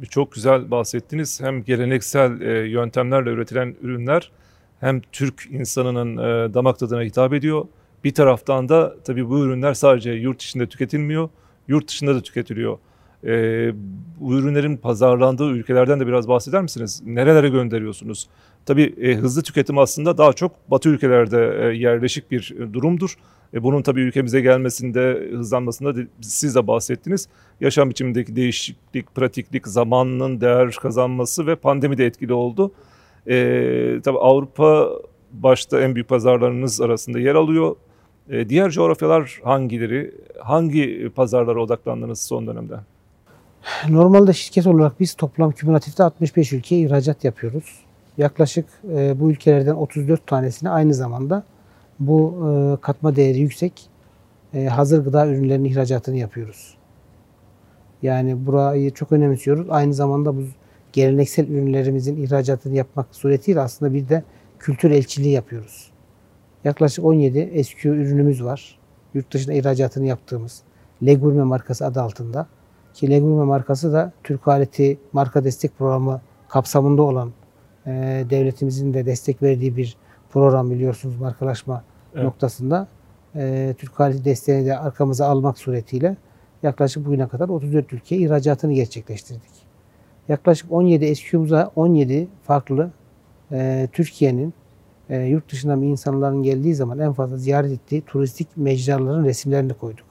Çok 0.10 0.32
güzel 0.32 0.72
bahsettiniz. 0.72 1.42
Hem 1.42 1.64
geleneksel 1.64 2.42
e, 2.42 2.70
yöntemlerle 2.70 3.30
üretilen 3.30 3.76
ürünler 3.82 4.32
hem 4.80 5.02
Türk 5.12 5.48
insanının 5.52 6.18
e, 6.18 6.54
damak 6.54 6.80
tadına 6.80 7.02
hitap 7.02 7.34
ediyor. 7.34 7.66
Bir 8.04 8.14
taraftan 8.14 8.70
da 8.70 8.96
tabii 9.04 9.30
bu 9.30 9.40
ürünler 9.40 9.74
sadece 9.74 10.12
yurt 10.12 10.42
içinde 10.42 10.68
tüketilmiyor, 10.68 11.30
yurt 11.68 11.88
dışında 11.88 12.16
da 12.16 12.22
tüketiliyor. 12.22 12.78
E, 13.26 13.74
bu 14.20 14.34
ürünlerin 14.34 14.78
pazarlandığı 14.78 15.50
ülkelerden 15.50 16.00
de 16.00 16.08
biraz 16.08 16.28
bahseder 16.28 16.62
misiniz? 16.62 17.02
Nerelere 17.06 17.50
gönderiyorsunuz? 17.50 18.28
Tabii 18.66 18.96
e, 19.02 19.16
hızlı 19.16 19.42
tüketim 19.42 19.78
aslında 19.78 20.18
daha 20.18 20.34
çok 20.34 20.52
Batı 20.72 20.90
ülkelerde 20.90 21.60
e, 21.62 21.78
yerleşik 21.78 22.32
bir 22.32 22.56
e, 22.60 22.74
durumdur. 22.74 23.18
E, 23.54 23.64
bunun 23.64 23.82
tabii 23.82 24.02
ülkemize 24.02 24.42
gelmesinde, 24.42 25.30
hızlanmasında 25.32 25.94
siz 26.22 26.56
de 26.56 26.68
bahsettiniz. 26.68 27.28
Yaşam 27.62 27.90
biçimindeki 27.90 28.36
değişiklik, 28.36 29.16
pratiklik, 29.16 29.68
zamanın 29.68 30.42
değer 30.42 30.72
kazanması 30.72 31.48
ve 31.48 31.56
pandemi 31.56 31.98
de 31.98 32.06
etkili 32.06 32.34
oldu. 32.34 32.72
E, 33.28 34.00
tabii 34.04 34.18
Avrupa 34.18 34.90
başta 35.32 35.82
en 35.82 35.96
büyük 35.96 36.10
pazarlarınız 36.10 36.82
arasında 36.82 37.20
yer 37.20 37.36
alıyor. 37.36 37.76
E, 38.30 38.50
diğer 38.50 38.72
coğrafyalar 38.72 39.40
hangileri? 39.44 40.12
Hangi 40.40 41.12
pazarlara 41.16 41.62
odaklandınız 41.62 42.22
son 42.22 42.48
dönemde? 42.48 42.76
Normalde 43.90 44.34
şirket 44.34 44.68
olarak 44.68 45.00
biz 45.00 45.14
toplam 45.14 45.52
kümülatifte 45.52 46.04
65 46.04 46.54
ülkeye 46.54 46.82
ihracat 46.82 47.24
yapıyoruz. 47.24 47.80
Yaklaşık 48.18 48.66
e, 48.90 49.20
bu 49.20 49.32
ülkelerden 49.32 49.76
34 49.76 50.28
tanesini 50.28 50.70
aynı 50.70 50.94
zamanda 50.94 51.44
bu 52.00 52.36
e, 52.48 52.82
katma 52.82 53.16
değeri 53.16 53.40
yüksek 53.40 53.90
e, 54.54 54.66
hazır 54.66 55.04
gıda 55.04 55.28
ürünlerinin 55.28 55.70
ihracatını 55.70 56.18
yapıyoruz. 56.18 56.78
Yani 58.02 58.46
burayı 58.46 58.94
çok 58.94 59.12
önemsiyoruz. 59.12 59.68
Aynı 59.70 59.94
zamanda 59.94 60.38
bu 60.38 60.44
geleneksel 60.94 61.48
ürünlerimizin 61.48 62.24
ihracatını 62.24 62.76
yapmak 62.76 63.08
suretiyle 63.12 63.62
aslında 63.62 63.94
bir 63.94 64.10
de 64.10 64.24
kültür 64.60 64.92
elçiliği 64.92 65.34
yapıyoruz. 65.34 65.92
Yaklaşık 66.64 67.06
17 67.06 67.64
SQ 67.64 67.90
ürünümüz 67.90 68.44
var. 68.44 68.80
Yurt 69.14 69.34
dışına 69.34 69.54
ihracatını 69.54 70.06
yaptığımız 70.06 70.62
Legurme 71.06 71.44
markası 71.44 71.86
adı 71.86 72.02
altında. 72.02 72.48
Ki 72.96 73.10
Legurme 73.10 73.44
markası 73.44 73.94
da 73.94 74.12
Türk 74.24 74.48
Aleti 74.48 74.98
Marka 75.14 75.44
Destek 75.44 75.78
Programı 75.78 76.22
kapsamında 76.48 77.02
olan 77.02 77.32
e, 77.86 77.92
devletimizin 78.30 78.94
de 78.94 79.06
destek 79.06 79.44
verdiği 79.44 79.78
bir 79.78 79.98
program 80.30 80.72
biliyorsunuz 80.72 81.20
markalaşma 81.20 81.84
evet. 82.14 82.24
noktasında. 82.24 82.88
E, 83.36 83.76
Türk 83.78 84.00
Aleti 84.00 84.26
desteğini 84.26 84.66
de 84.66 84.78
arkamıza 84.78 85.28
almak 85.28 85.58
suretiyle 85.58 86.18
yaklaşık 86.64 87.06
bugüne 87.06 87.28
kadar 87.28 87.50
34 87.50 87.94
ülkeye 87.94 88.22
ihracatını 88.22 88.74
gerçekleştirdik. 88.74 89.66
Yaklaşık 90.30 90.72
17 90.72 91.16
SQ'muza 91.16 91.72
17 91.76 92.28
farklı 92.44 92.92
e, 93.52 93.90
Türkiye'nin 93.92 94.54
e, 95.10 95.22
yurt 95.22 95.52
dışından 95.52 95.82
insanların 95.82 96.44
geldiği 96.44 96.76
zaman 96.76 97.00
en 97.00 97.14
fazla 97.14 97.38
ziyaret 97.38 97.72
ettiği 97.72 98.02
turistik 98.02 98.48
mecraların 98.56 99.26
resimlerini 99.26 99.74
koyduk. 99.74 100.05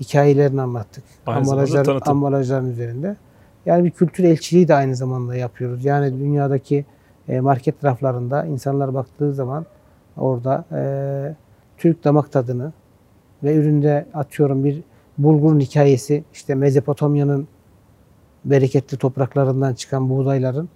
Hikayelerini 0.00 0.62
anlattık. 0.62 1.04
Ambalajlar, 1.26 1.98
ambalajların 2.06 2.70
üzerinde. 2.70 3.16
Yani 3.66 3.84
bir 3.84 3.90
kültür 3.90 4.24
elçiliği 4.24 4.68
de 4.68 4.74
aynı 4.74 4.96
zamanda 4.96 5.36
yapıyoruz. 5.36 5.84
Yani 5.84 6.18
dünyadaki 6.18 6.84
e, 7.28 7.40
market 7.40 7.84
raflarında 7.84 8.44
insanlar 8.44 8.94
baktığı 8.94 9.34
zaman 9.34 9.66
orada 10.16 10.64
e, 10.72 10.80
Türk 11.78 12.04
damak 12.04 12.32
tadını 12.32 12.72
ve 13.42 13.54
üründe 13.54 14.06
atıyorum 14.14 14.64
bir 14.64 14.82
bulgurun 15.18 15.60
hikayesi, 15.60 16.24
işte 16.32 16.54
Mezopotamya'nın 16.54 17.48
bereketli 18.44 18.96
topraklarından 18.96 19.74
çıkan 19.74 20.10
buğdayların 20.10 20.68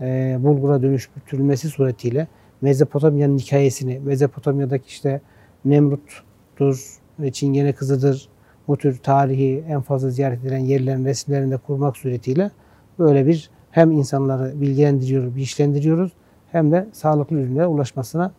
e, 0.00 0.36
bulgura 0.40 0.82
dönüştürülmesi 0.82 1.68
suretiyle 1.68 2.28
Mezopotamya'nın 2.60 3.38
hikayesini, 3.38 4.00
Mezopotamya'daki 4.04 4.86
işte 4.86 5.20
Nemrut'tur, 5.64 6.98
Çingene 7.32 7.72
kızıdır, 7.72 8.28
bu 8.68 8.76
tür 8.76 8.98
tarihi 8.98 9.64
en 9.68 9.80
fazla 9.80 10.10
ziyaret 10.10 10.40
edilen 10.40 10.58
yerlerin 10.58 11.04
resimlerinde 11.04 11.56
kurmak 11.56 11.96
suretiyle 11.96 12.50
böyle 12.98 13.26
bir 13.26 13.50
hem 13.70 13.92
insanları 13.92 14.60
bilgilendiriyoruz, 14.60 15.36
bilinçlendiriyoruz 15.36 16.12
hem 16.52 16.72
de 16.72 16.88
sağlıklı 16.92 17.36
ürünlere 17.36 17.66
ulaşmasına 17.66 18.34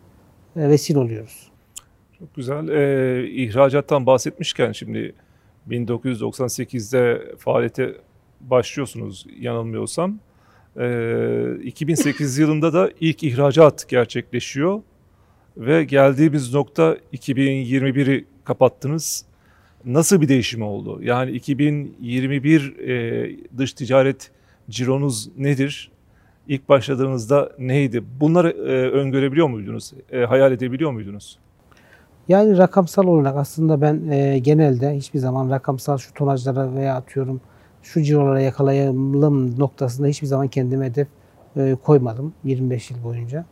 e, 0.56 0.68
vesile 0.68 0.98
oluyoruz. 0.98 1.50
Çok 2.18 2.34
güzel. 2.34 2.68
Ee, 2.68 3.28
ihracattan 3.28 4.06
bahsetmişken 4.06 4.72
şimdi 4.72 5.14
1998'de 5.68 7.34
faaliyete 7.38 7.94
başlıyorsunuz 8.40 9.26
yanılmıyorsam. 9.40 10.18
E, 10.76 11.56
2008 11.62 12.38
yılında 12.38 12.72
da 12.72 12.90
ilk 13.00 13.22
ihracat 13.22 13.88
gerçekleşiyor 13.88 14.82
ve 15.56 15.84
geldiğimiz 15.84 16.54
nokta 16.54 16.96
2021'i 17.12 18.24
kapattınız. 18.44 19.24
Nasıl 19.86 20.20
bir 20.20 20.28
değişim 20.28 20.62
oldu? 20.62 21.00
Yani 21.02 21.30
2021 21.30 22.78
e, 22.78 23.36
dış 23.58 23.72
ticaret 23.72 24.30
cironuz 24.70 25.28
nedir? 25.38 25.90
İlk 26.48 26.68
başladığınızda 26.68 27.52
neydi? 27.58 28.04
Bunları 28.20 28.50
e, 28.50 28.90
öngörebiliyor 28.90 29.48
muydunuz? 29.48 29.92
E, 30.12 30.18
hayal 30.18 30.52
edebiliyor 30.52 30.90
muydunuz? 30.90 31.38
Yani 32.28 32.58
rakamsal 32.58 33.06
olarak 33.06 33.36
aslında 33.36 33.80
ben 33.80 34.08
e, 34.08 34.38
genelde 34.38 34.96
hiçbir 34.96 35.18
zaman 35.18 35.50
rakamsal 35.50 35.98
şu 35.98 36.14
tonajlara 36.14 36.74
veya 36.74 36.96
atıyorum 36.96 37.40
şu 37.82 38.02
cirolara 38.02 38.40
yakalayalım 38.40 39.60
noktasında 39.60 40.06
hiçbir 40.06 40.26
zaman 40.26 40.48
kendime 40.48 40.86
hedef 40.86 41.08
e, 41.56 41.76
koymadım 41.82 42.32
25 42.44 42.90
yıl 42.90 43.04
boyunca. 43.04 43.44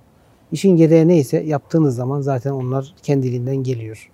İşin 0.52 0.76
gereği 0.76 1.08
neyse 1.08 1.42
yaptığınız 1.42 1.96
zaman 1.96 2.20
zaten 2.20 2.50
onlar 2.50 2.94
kendiliğinden 3.02 3.56
geliyor. 3.56 4.10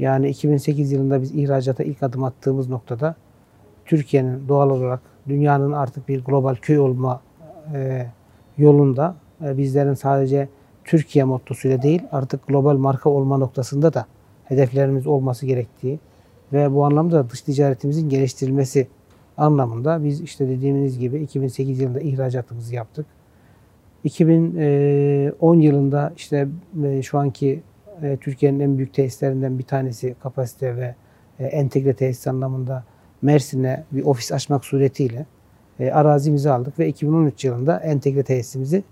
Yani 0.00 0.28
2008 0.28 0.92
yılında 0.92 1.22
biz 1.22 1.34
ihracata 1.34 1.84
ilk 1.84 2.02
adım 2.02 2.24
attığımız 2.24 2.68
noktada 2.68 3.14
Türkiye'nin 3.84 4.48
doğal 4.48 4.70
olarak 4.70 5.00
dünyanın 5.28 5.72
artık 5.72 6.08
bir 6.08 6.24
global 6.24 6.54
köy 6.54 6.78
olma 6.78 7.20
e, 7.74 8.06
yolunda 8.58 9.14
e, 9.44 9.58
bizlerin 9.58 9.94
sadece 9.94 10.48
Türkiye 10.84 11.24
mottosuyla 11.24 11.82
değil 11.82 12.02
artık 12.12 12.46
global 12.46 12.76
marka 12.76 13.10
olma 13.10 13.38
noktasında 13.38 13.94
da 13.94 14.06
hedeflerimiz 14.44 15.06
olması 15.06 15.46
gerektiği 15.46 15.98
ve 16.52 16.74
bu 16.74 16.84
anlamda 16.84 17.30
dış 17.30 17.40
ticaretimizin 17.40 18.08
geliştirilmesi 18.08 18.88
anlamında 19.36 20.04
biz 20.04 20.20
işte 20.20 20.48
dediğimiz 20.48 20.98
gibi 20.98 21.18
2008 21.22 21.80
yılında 21.80 22.00
ihracatımızı 22.00 22.74
yaptık. 22.74 23.06
2010 24.04 25.54
yılında 25.54 26.12
işte 26.16 26.48
e, 26.84 27.02
şu 27.02 27.18
anki 27.18 27.62
e, 28.02 28.16
Türkiye'nin 28.16 28.60
en 28.60 28.78
büyük 28.78 28.94
tesislerinden 28.94 29.58
bir 29.58 29.64
tanesi 29.64 30.14
kapasite 30.22 30.76
ve 30.76 30.94
e, 31.38 31.46
entegre 31.46 31.94
tesis 31.94 32.26
anlamında 32.26 32.84
Mersin'e 33.22 33.84
bir 33.92 34.04
ofis 34.04 34.32
açmak 34.32 34.64
suretiyle 34.64 35.26
arazimizi 35.92 36.50
aldık 36.50 36.78
ve 36.78 36.88
2013 36.88 37.44
yılında 37.44 37.80
entegre 37.80 38.22
tesisimizi 38.22 38.84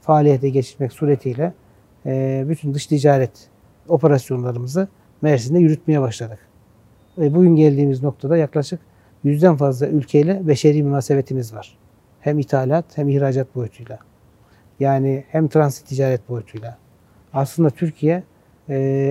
faaliyete 0.00 0.48
geçirmek 0.48 0.92
suretiyle 0.92 1.52
bütün 2.48 2.74
dış 2.74 2.86
ticaret 2.86 3.48
operasyonlarımızı 3.88 4.88
Mersin'de 5.22 5.58
yürütmeye 5.58 6.00
başladık. 6.00 6.38
Bugün 7.16 7.56
geldiğimiz 7.56 8.02
noktada 8.02 8.36
yaklaşık 8.36 8.80
yüzden 9.24 9.56
fazla 9.56 9.86
ülkeyle 9.86 10.48
beşeri 10.48 10.82
münasebetimiz 10.82 11.54
var. 11.54 11.78
Hem 12.20 12.38
ithalat 12.38 12.84
hem 12.94 13.08
ihracat 13.08 13.54
boyutuyla. 13.54 13.98
Yani 14.80 15.24
hem 15.28 15.48
transit 15.48 15.86
ticaret 15.86 16.28
boyutuyla. 16.28 16.78
Aslında 17.32 17.70
Türkiye 17.70 18.14
e, 18.14 18.22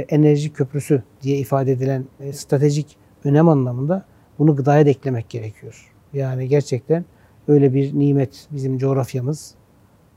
enerji 0.10 0.54
köprüsü 0.54 1.04
diye 1.22 1.38
ifade 1.38 1.72
edilen 1.72 2.06
e, 2.20 2.34
stratejik 2.34 2.98
önem 3.24 3.50
anlamında 3.50 4.06
bunu 4.40 4.56
gıdaya 4.56 4.86
da 4.86 4.90
eklemek 4.90 5.30
gerekiyor. 5.30 5.94
Yani 6.14 6.48
gerçekten 6.48 7.06
öyle 7.48 7.74
bir 7.74 8.00
nimet 8.00 8.48
bizim 8.52 8.78
coğrafyamız. 8.78 9.56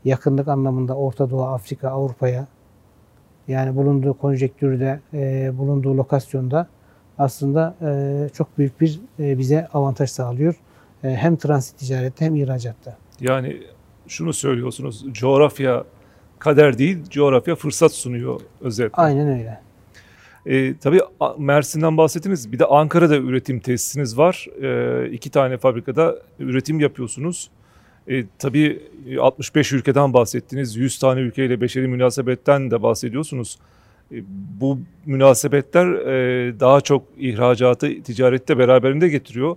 Yakınlık 0.04 0.48
anlamında 0.48 0.96
Orta 0.96 1.30
Doğu, 1.30 1.42
Afrika, 1.42 1.90
Avrupa'ya 1.90 2.46
yani 3.48 3.76
bulunduğu 3.76 4.14
konjektürde, 4.14 5.00
e, 5.14 5.50
bulunduğu 5.58 5.96
lokasyonda 5.96 6.68
aslında 7.18 7.74
e, 7.82 8.28
çok 8.32 8.58
büyük 8.58 8.80
bir 8.80 9.00
e, 9.18 9.38
bize 9.38 9.66
avantaj 9.66 10.10
sağlıyor. 10.10 10.54
E, 11.04 11.08
hem 11.08 11.36
transit 11.36 11.78
ticarette 11.78 12.24
hem 12.24 12.34
ihracatta. 12.34 12.96
Yani 13.20 13.62
şunu 14.08 14.32
söylüyorsunuz. 14.32 15.04
Coğrafya 15.12 15.84
kader 16.42 16.78
değil, 16.78 16.98
coğrafya 17.10 17.54
fırsat 17.54 17.92
sunuyor 17.92 18.40
özetle. 18.60 19.02
Aynen 19.02 19.28
öyle. 19.28 19.60
E, 20.46 20.76
tabii 20.76 21.00
Mersin'den 21.38 21.96
bahsettiniz. 21.96 22.52
Bir 22.52 22.58
de 22.58 22.64
Ankara'da 22.64 23.16
üretim 23.16 23.60
tesisiniz 23.60 24.18
var. 24.18 24.46
E, 24.62 25.10
iki 25.10 25.30
tane 25.30 25.58
fabrikada 25.58 26.16
üretim 26.38 26.80
yapıyorsunuz. 26.80 27.50
E, 28.08 28.24
tabii 28.38 28.82
65 29.20 29.72
ülkeden 29.72 30.12
bahsettiniz. 30.12 30.76
100 30.76 30.98
tane 30.98 31.20
ülkeyle 31.20 31.60
beşeri 31.60 31.88
münasebetten 31.88 32.70
de 32.70 32.82
bahsediyorsunuz. 32.82 33.58
E, 34.12 34.16
bu 34.60 34.78
münasebetler 35.06 35.86
e, 35.86 36.60
daha 36.60 36.80
çok 36.80 37.04
ihracatı 37.18 38.02
ticarette 38.02 38.58
beraberinde 38.58 39.08
getiriyor. 39.08 39.56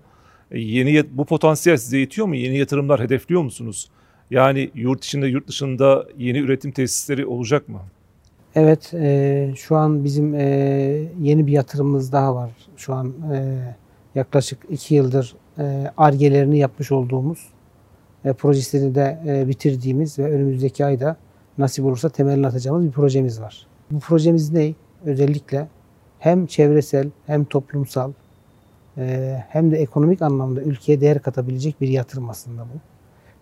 E, 0.51 0.59
yeni 0.59 1.03
bu 1.11 1.25
potansiyel 1.25 1.77
size 1.77 1.97
yetiyor 1.97 2.27
mu? 2.27 2.35
Yeni 2.35 2.57
yatırımlar 2.57 3.01
hedefliyor 3.01 3.41
musunuz? 3.41 3.89
Yani 4.31 4.71
yurt 4.75 5.03
içinde 5.03 5.27
yurt 5.27 5.47
dışında 5.47 6.05
yeni 6.17 6.37
üretim 6.37 6.71
tesisleri 6.71 7.25
olacak 7.25 7.69
mı? 7.69 7.79
Evet, 8.55 8.93
e, 8.93 9.53
şu 9.55 9.75
an 9.75 10.03
bizim 10.03 10.35
e, 10.35 10.45
yeni 11.21 11.47
bir 11.47 11.51
yatırımımız 11.51 12.11
daha 12.11 12.35
var. 12.35 12.51
Şu 12.77 12.93
an 12.93 13.13
e, 13.33 13.57
yaklaşık 14.15 14.59
iki 14.69 14.95
yıldır 14.95 15.35
argelerini 15.97 16.57
yapmış 16.57 16.91
olduğumuz, 16.91 17.49
e, 18.25 18.33
projesini 18.33 18.95
de 18.95 19.19
e, 19.27 19.47
bitirdiğimiz 19.47 20.19
ve 20.19 20.31
önümüzdeki 20.31 20.85
ayda 20.85 21.17
nasip 21.57 21.85
olursa 21.85 22.09
temelini 22.09 22.47
atacağımız 22.47 22.85
bir 22.85 22.91
projemiz 22.91 23.41
var. 23.41 23.67
Bu 23.91 23.99
projemiz 23.99 24.51
ne? 24.51 24.73
Özellikle 25.05 25.67
hem 26.19 26.45
çevresel 26.45 27.09
hem 27.25 27.45
toplumsal 27.45 28.11
e, 28.97 29.37
hem 29.49 29.71
de 29.71 29.77
ekonomik 29.77 30.21
anlamda 30.21 30.61
ülkeye 30.61 31.01
değer 31.01 31.21
katabilecek 31.21 31.81
bir 31.81 31.87
yatırım 31.87 32.29
aslında 32.29 32.61
bu. 32.61 32.94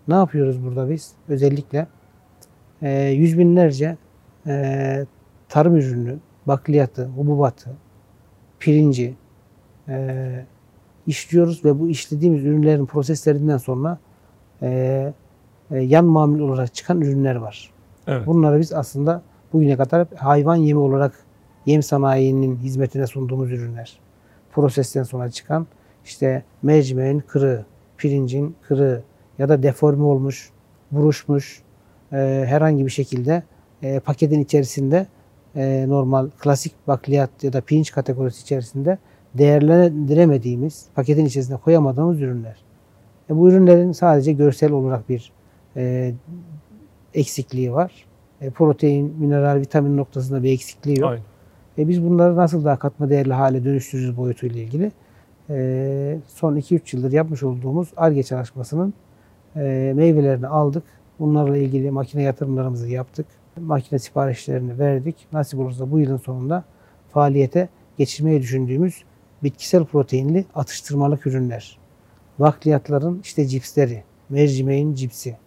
Ne 0.07 0.13
yapıyoruz 0.13 0.63
burada 0.63 0.89
biz? 0.89 1.13
Özellikle 1.27 1.87
e, 2.81 3.07
yüz 3.07 3.37
binlerce 3.37 3.97
e, 4.47 5.05
tarım 5.49 5.75
ürünü, 5.75 6.17
bakliyatı, 6.45 7.05
hububatı, 7.05 7.69
pirinci 8.59 9.15
e, 9.87 10.45
işliyoruz 11.07 11.65
ve 11.65 11.79
bu 11.79 11.89
işlediğimiz 11.89 12.45
ürünlerin 12.45 12.85
proseslerinden 12.85 13.57
sonra 13.57 13.97
e, 14.61 15.13
e, 15.71 15.79
yan 15.79 16.05
mamul 16.05 16.39
olarak 16.39 16.73
çıkan 16.73 17.01
ürünler 17.01 17.35
var. 17.35 17.73
Evet. 18.07 18.27
Bunları 18.27 18.59
biz 18.59 18.73
aslında 18.73 19.21
bugüne 19.53 19.77
kadar 19.77 20.07
hayvan 20.15 20.55
yemi 20.55 20.79
olarak 20.79 21.13
yem 21.65 21.83
sanayinin 21.83 22.55
hizmetine 22.55 23.07
sunduğumuz 23.07 23.51
ürünler. 23.51 23.99
Prosesten 24.51 25.03
sonra 25.03 25.29
çıkan 25.29 25.67
işte 26.05 26.43
mercimeğin 26.61 27.19
kırığı, 27.19 27.65
pirincin 27.97 28.55
kırığı, 28.61 29.03
ya 29.39 29.49
da 29.49 29.63
deforme 29.63 30.03
olmuş, 30.03 30.49
buruşmuş 30.91 31.61
e, 32.11 32.45
herhangi 32.47 32.85
bir 32.85 32.91
şekilde 32.91 33.43
e, 33.81 33.99
paketin 33.99 34.39
içerisinde 34.39 35.07
e, 35.55 35.85
normal 35.87 36.29
klasik 36.39 36.73
bakliyat 36.87 37.29
ya 37.43 37.53
da 37.53 37.61
pirinç 37.61 37.91
kategorisi 37.91 38.41
içerisinde 38.41 38.97
değerlendiremediğimiz, 39.33 40.85
paketin 40.95 41.25
içerisinde 41.25 41.57
koyamadığımız 41.57 42.21
ürünler. 42.21 42.57
E, 43.29 43.37
bu 43.37 43.49
ürünlerin 43.49 43.91
sadece 43.91 44.33
görsel 44.33 44.71
olarak 44.71 45.09
bir 45.09 45.31
e, 45.75 46.13
eksikliği 47.13 47.73
var. 47.73 48.05
E, 48.41 48.49
protein, 48.49 49.15
mineral, 49.19 49.59
vitamin 49.59 49.97
noktasında 49.97 50.43
bir 50.43 50.51
eksikliği 50.51 50.99
yok. 50.99 51.09
Aynen. 51.09 51.23
E, 51.77 51.87
biz 51.87 52.03
bunları 52.03 52.35
nasıl 52.35 52.65
daha 52.65 52.79
katma 52.79 53.09
değerli 53.09 53.33
hale 53.33 53.65
dönüştürürüz 53.65 54.17
boyutuyla 54.17 54.61
ilgili 54.61 54.91
e, 55.49 56.17
son 56.27 56.55
2-3 56.55 56.95
yıldır 56.95 57.11
yapmış 57.11 57.43
olduğumuz 57.43 57.93
ARGE 57.97 58.23
çalışmasının 58.23 58.93
e, 59.55 59.93
meyvelerini 59.95 60.47
aldık. 60.47 60.83
Bunlarla 61.19 61.57
ilgili 61.57 61.91
makine 61.91 62.23
yatırımlarımızı 62.23 62.89
yaptık. 62.89 63.25
Makine 63.61 63.99
siparişlerini 63.99 64.79
verdik. 64.79 65.15
Nasip 65.33 65.59
olursa 65.59 65.91
bu 65.91 65.99
yılın 65.99 66.17
sonunda 66.17 66.63
faaliyete 67.09 67.69
geçirmeyi 67.97 68.41
düşündüğümüz 68.41 69.03
bitkisel 69.43 69.85
proteinli 69.85 70.45
atıştırmalık 70.55 71.27
ürünler. 71.27 71.77
Bakliyatların 72.39 73.19
işte 73.23 73.45
cipsleri, 73.45 74.03
mercimeğin 74.29 74.93
cipsi, 74.93 75.37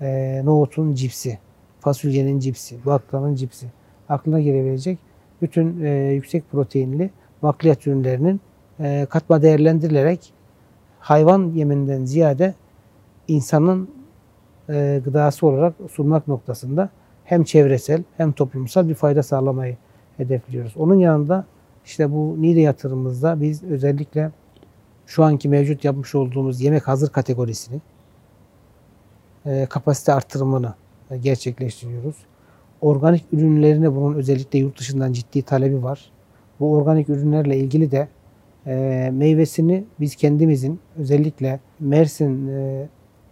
e, 0.00 0.40
nohutun 0.44 0.94
cipsi, 0.94 1.38
fasulyenin 1.80 2.38
cipsi, 2.38 2.86
baklavanın 2.86 3.34
cipsi. 3.34 3.66
Aklına 4.08 4.40
gelebilecek 4.40 4.98
bütün 5.42 5.84
e, 5.84 5.90
yüksek 6.12 6.50
proteinli 6.50 7.10
bakliyat 7.42 7.86
ürünlerinin 7.86 8.40
e, 8.80 9.06
katma 9.10 9.42
değerlendirilerek 9.42 10.32
hayvan 11.00 11.52
yeminden 11.54 12.04
ziyade 12.04 12.54
insanın 13.30 13.90
e, 14.68 15.00
gıdası 15.04 15.46
olarak 15.46 15.74
sunmak 15.90 16.28
noktasında 16.28 16.90
hem 17.24 17.44
çevresel 17.44 18.02
hem 18.16 18.32
toplumsal 18.32 18.88
bir 18.88 18.94
fayda 18.94 19.22
sağlamayı 19.22 19.76
hedefliyoruz. 20.16 20.76
Onun 20.76 20.94
yanında 20.94 21.44
işte 21.84 22.12
bu 22.12 22.36
NİDE 22.42 22.60
yatırımımızda 22.60 23.40
biz 23.40 23.62
özellikle 23.62 24.30
şu 25.06 25.24
anki 25.24 25.48
mevcut 25.48 25.84
yapmış 25.84 26.14
olduğumuz 26.14 26.60
yemek 26.60 26.88
hazır 26.88 27.08
kategorisini 27.08 27.80
e, 29.46 29.66
kapasite 29.70 30.12
artırımını 30.12 30.74
gerçekleştiriyoruz. 31.22 32.16
Organik 32.80 33.24
ürünlerine 33.32 33.96
bunun 33.96 34.14
özellikle 34.14 34.58
yurt 34.58 34.78
dışından 34.78 35.12
ciddi 35.12 35.42
talebi 35.42 35.82
var. 35.82 36.10
Bu 36.60 36.72
organik 36.72 37.08
ürünlerle 37.08 37.56
ilgili 37.56 37.90
de 37.90 38.08
e, 38.66 39.10
meyvesini 39.12 39.84
biz 40.00 40.16
kendimizin 40.16 40.80
özellikle 40.96 41.60
Mersin 41.80 42.48
e, 42.48 42.88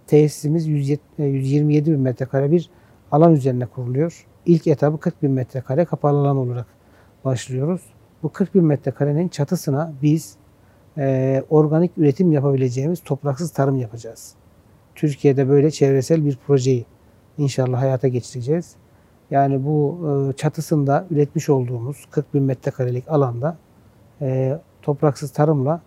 tesisimiz 0.08 0.66
127 0.66 1.92
bin 1.92 2.00
metrekare 2.00 2.50
bir 2.50 2.70
alan 3.12 3.32
üzerine 3.32 3.66
kuruluyor. 3.66 4.26
İlk 4.46 4.66
etabı 4.66 5.00
40 5.00 5.22
bin 5.22 5.30
metrekare 5.30 5.84
kapalı 5.84 6.18
alan 6.18 6.36
olarak 6.36 6.66
başlıyoruz. 7.24 7.82
Bu 8.22 8.32
40 8.32 8.54
bin 8.54 8.64
metrekarenin 8.64 9.28
çatısına 9.28 9.92
biz 10.02 10.36
e, 10.98 11.42
organik 11.50 11.98
üretim 11.98 12.32
yapabileceğimiz 12.32 13.00
topraksız 13.04 13.50
tarım 13.50 13.76
yapacağız. 13.76 14.34
Türkiye'de 14.94 15.48
böyle 15.48 15.70
çevresel 15.70 16.24
bir 16.24 16.38
projeyi 16.46 16.86
inşallah 17.38 17.80
hayata 17.80 18.08
geçireceğiz. 18.08 18.74
Yani 19.30 19.64
bu 19.64 19.98
e, 20.08 20.36
çatısında 20.36 21.06
üretmiş 21.10 21.48
olduğumuz 21.48 22.06
40 22.10 22.34
bin 22.34 22.42
metrekarelik 22.42 23.08
alanda 23.08 23.56
e, 24.20 24.58
topraksız 24.82 25.30
tarımla 25.30 25.80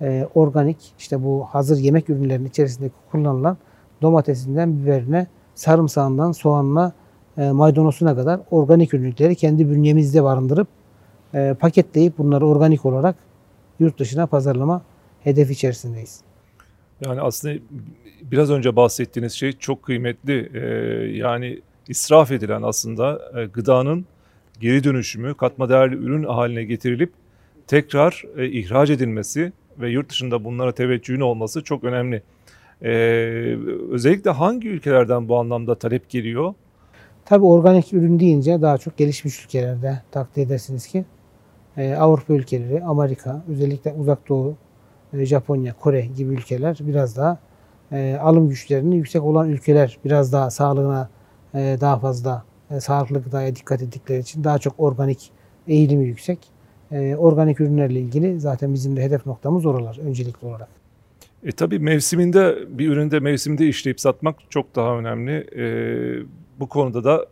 e, 0.00 0.28
organik 0.34 0.76
işte 0.98 1.24
bu 1.24 1.44
hazır 1.44 1.78
yemek 1.78 2.10
ürünlerinin 2.10 2.48
içerisinde 2.48 2.90
kullanılan 3.10 3.56
domatesinden 4.02 4.82
biberine, 4.82 5.26
sarımsağından 5.54 6.32
soğanına, 6.32 6.92
e, 7.38 7.50
maydanozuna 7.50 8.14
kadar 8.14 8.40
organik 8.50 8.94
ürünleri 8.94 9.34
kendi 9.34 9.70
bünyemizde 9.70 10.24
barındırıp 10.24 10.68
e, 11.34 11.56
paketleyip 11.60 12.18
bunları 12.18 12.46
organik 12.46 12.86
olarak 12.86 13.16
yurt 13.80 13.98
dışına 13.98 14.26
pazarlama 14.26 14.82
hedef 15.24 15.50
içerisindeyiz. 15.50 16.20
Yani 17.04 17.20
aslında 17.20 17.58
biraz 18.22 18.50
önce 18.50 18.76
bahsettiğiniz 18.76 19.32
şey 19.32 19.52
çok 19.52 19.82
kıymetli. 19.82 20.50
Ee, 20.54 20.60
yani 21.16 21.60
israf 21.88 22.32
edilen 22.32 22.62
aslında 22.62 23.20
e, 23.40 23.46
gıdanın 23.46 24.06
geri 24.60 24.84
dönüşümü, 24.84 25.34
katma 25.34 25.68
değerli 25.68 25.96
ürün 25.96 26.24
haline 26.24 26.64
getirilip 26.64 27.12
tekrar 27.66 28.24
e, 28.36 28.48
ihraç 28.48 28.90
edilmesi 28.90 29.52
ve 29.80 29.90
yurt 29.90 30.10
dışında 30.10 30.44
bunlara 30.44 30.72
teveccühün 30.72 31.20
olması 31.20 31.64
çok 31.64 31.84
önemli. 31.84 32.22
Ee, 32.82 32.90
özellikle 33.90 34.30
hangi 34.30 34.68
ülkelerden 34.68 35.28
bu 35.28 35.36
anlamda 35.36 35.74
talep 35.74 36.10
geliyor? 36.10 36.54
Tabi 37.24 37.44
organik 37.44 37.92
ürün 37.92 38.20
deyince 38.20 38.62
daha 38.62 38.78
çok 38.78 38.96
gelişmiş 38.96 39.44
ülkelerde 39.44 40.02
takdir 40.10 40.46
edersiniz 40.46 40.86
ki 40.86 41.04
e, 41.76 41.94
Avrupa 41.94 42.32
ülkeleri, 42.32 42.84
Amerika, 42.84 43.42
özellikle 43.48 43.92
Uzak 43.92 44.28
Doğu, 44.28 44.56
e, 45.12 45.26
Japonya, 45.26 45.74
Kore 45.80 46.00
gibi 46.00 46.34
ülkeler 46.34 46.78
biraz 46.80 47.16
daha 47.16 47.38
e, 47.92 48.18
alım 48.20 48.48
güçlerinin 48.48 48.96
yüksek 48.96 49.22
olan 49.22 49.48
ülkeler 49.48 49.98
biraz 50.04 50.32
daha 50.32 50.50
sağlığına 50.50 51.08
e, 51.54 51.78
daha 51.80 51.98
fazla 51.98 52.44
e, 52.70 52.80
sağlıklı 52.80 53.22
gıdaya 53.22 53.56
dikkat 53.56 53.82
ettikleri 53.82 54.20
için 54.20 54.44
daha 54.44 54.58
çok 54.58 54.74
organik 54.78 55.30
eğilimi 55.68 56.04
yüksek. 56.04 56.38
E, 56.92 57.16
organik 57.16 57.60
ürünlerle 57.60 58.00
ilgili 58.00 58.40
zaten 58.40 58.74
bizim 58.74 58.96
de 58.96 59.02
hedef 59.02 59.26
noktamız 59.26 59.66
oralar 59.66 59.98
öncelikli 60.06 60.46
olarak. 60.46 60.68
E 61.44 61.52
tabii 61.52 61.78
mevsiminde 61.78 62.58
bir 62.68 62.88
üründe 62.88 63.20
mevsiminde 63.20 63.66
işleyip 63.68 64.00
satmak 64.00 64.36
çok 64.50 64.76
daha 64.76 64.98
önemli. 64.98 65.46
E, 65.56 65.64
bu 66.60 66.68
konuda 66.68 67.04
da 67.04 67.26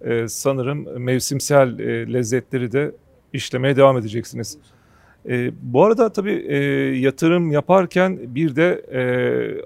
e, 0.00 0.28
sanırım 0.28 1.02
mevsimsel 1.02 1.78
e, 1.78 2.12
lezzetleri 2.12 2.72
de 2.72 2.92
işlemeye 3.32 3.76
devam 3.76 3.98
edeceksiniz. 3.98 4.58
E, 5.28 5.50
bu 5.62 5.84
arada 5.84 6.12
tabii 6.12 6.46
e, 6.48 6.56
yatırım 6.98 7.52
yaparken 7.52 8.18
bir 8.22 8.56
de 8.56 8.82
e, 8.92 9.02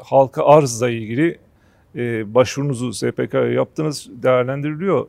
halka 0.03 0.45
arzla 0.45 0.91
ilgili 0.91 1.39
e, 1.97 2.35
başvurunuzu 2.35 2.93
SPK'ya 2.93 3.53
yaptınız 3.53 4.09
değerlendiriliyor. 4.23 5.07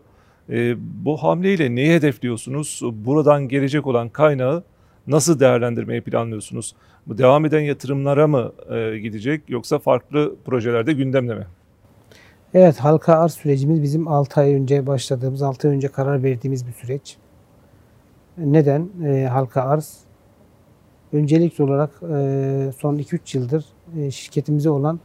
E, 0.49 0.75
bu 1.05 1.17
hamleyle 1.17 1.75
neyi 1.75 1.93
hedefliyorsunuz? 1.93 2.81
Buradan 2.93 3.47
gelecek 3.47 3.87
olan 3.87 4.09
kaynağı 4.09 4.63
nasıl 5.07 5.39
değerlendirmeyi 5.39 6.01
planlıyorsunuz? 6.01 6.75
Bu 7.07 7.17
devam 7.17 7.45
eden 7.45 7.59
yatırımlara 7.59 8.27
mı 8.27 8.51
e, 8.69 8.99
gidecek 8.99 9.49
yoksa 9.49 9.79
farklı 9.79 10.35
projelerde 10.45 10.93
gündemde 10.93 11.35
mi? 11.35 11.47
Evet 12.53 12.79
halka 12.79 13.13
arz 13.13 13.33
sürecimiz 13.33 13.83
bizim 13.83 14.07
6 14.07 14.41
ay 14.41 14.53
önce 14.53 14.87
başladığımız, 14.87 15.41
6 15.41 15.67
ay 15.67 15.75
önce 15.75 15.87
karar 15.87 16.23
verdiğimiz 16.23 16.67
bir 16.67 16.73
süreç. 16.73 17.17
Neden 18.37 18.89
e, 19.05 19.25
halka 19.25 19.61
arz? 19.61 19.99
Öncelikli 21.13 21.63
olarak 21.63 21.89
e, 22.03 22.71
son 22.77 22.97
2-3 22.97 23.37
yıldır 23.37 23.65
e, 23.97 24.11
şirketimize 24.11 24.69
olan 24.69 24.99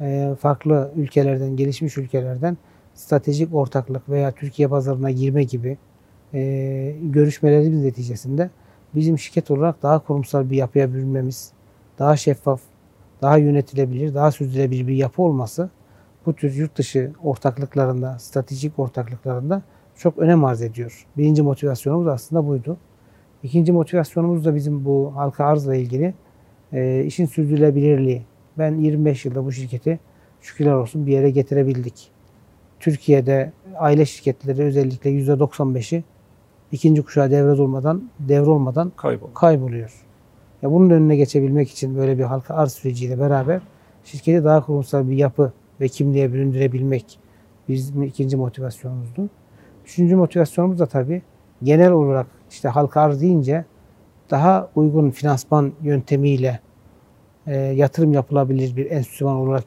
e, 0.00 0.34
farklı 0.40 0.92
ülkelerden, 0.96 1.56
gelişmiş 1.56 1.98
ülkelerden 1.98 2.56
stratejik 2.94 3.54
ortaklık 3.54 4.08
veya 4.08 4.32
Türkiye 4.32 4.68
pazarına 4.68 5.10
girme 5.10 5.44
gibi 5.44 5.78
e, 6.34 6.96
görüşmelerimiz 7.02 7.84
neticesinde 7.84 8.50
bizim 8.94 9.18
şirket 9.18 9.50
olarak 9.50 9.82
daha 9.82 9.98
kurumsal 9.98 10.50
bir 10.50 10.56
yapıya 10.56 10.94
bürünmemiz, 10.94 11.52
daha 11.98 12.16
şeffaf, 12.16 12.60
daha 13.22 13.38
yönetilebilir, 13.38 14.14
daha 14.14 14.30
sürdürülebilir 14.30 14.86
bir 14.86 14.94
yapı 14.94 15.22
olması 15.22 15.70
bu 16.26 16.34
tür 16.34 16.54
yurt 16.54 16.78
dışı 16.78 17.12
ortaklıklarında, 17.22 18.18
stratejik 18.18 18.78
ortaklıklarında 18.78 19.62
çok 19.96 20.18
önem 20.18 20.44
arz 20.44 20.62
ediyor. 20.62 21.06
Birinci 21.16 21.42
motivasyonumuz 21.42 22.06
aslında 22.06 22.46
buydu. 22.46 22.76
İkinci 23.42 23.72
motivasyonumuz 23.72 24.44
da 24.44 24.54
bizim 24.54 24.84
bu 24.84 25.12
halka 25.14 25.44
arzla 25.44 25.76
ilgili 25.76 26.14
e, 26.72 27.04
işin 27.04 27.26
sürdürülebilirliği. 27.26 28.22
Ben 28.58 28.74
25 28.78 29.24
yılda 29.24 29.44
bu 29.44 29.52
şirketi 29.52 30.00
şükürler 30.40 30.72
olsun 30.72 31.06
bir 31.06 31.12
yere 31.12 31.30
getirebildik. 31.30 32.13
Türkiye'de 32.84 33.52
aile 33.78 34.06
şirketleri 34.06 34.62
özellikle 34.62 35.10
%95'i 35.10 36.04
ikinci 36.72 37.02
kuşağa 37.02 37.30
devrolmadan 37.30 38.10
devrolmadan 38.18 38.92
Kaybol. 38.96 39.26
kayboluyor. 39.34 40.04
Ya 40.62 40.70
bunun 40.72 40.90
önüne 40.90 41.16
geçebilmek 41.16 41.70
için 41.70 41.96
böyle 41.96 42.18
bir 42.18 42.22
halka 42.22 42.54
arz 42.54 42.72
süreciyle 42.72 43.18
beraber 43.18 43.60
şirketi 44.04 44.44
daha 44.44 44.66
kurumsal 44.66 45.08
bir 45.08 45.16
yapı 45.16 45.52
ve 45.80 45.88
kimliğe 45.88 46.32
büründürebilmek 46.32 47.18
bizim 47.68 48.02
ikinci 48.02 48.36
motivasyonumuzdu. 48.36 49.28
Üçüncü 49.84 50.16
motivasyonumuz 50.16 50.78
da 50.78 50.86
tabii 50.86 51.22
genel 51.62 51.92
olarak 51.92 52.26
işte 52.50 52.68
halka 52.68 53.00
arz 53.00 53.20
deyince 53.20 53.64
daha 54.30 54.70
uygun 54.74 55.10
finansman 55.10 55.72
yöntemiyle 55.82 56.60
e, 57.46 57.56
yatırım 57.56 58.12
yapılabilir 58.12 58.76
bir 58.76 58.90
enstrüman 58.90 59.36
olarak 59.36 59.64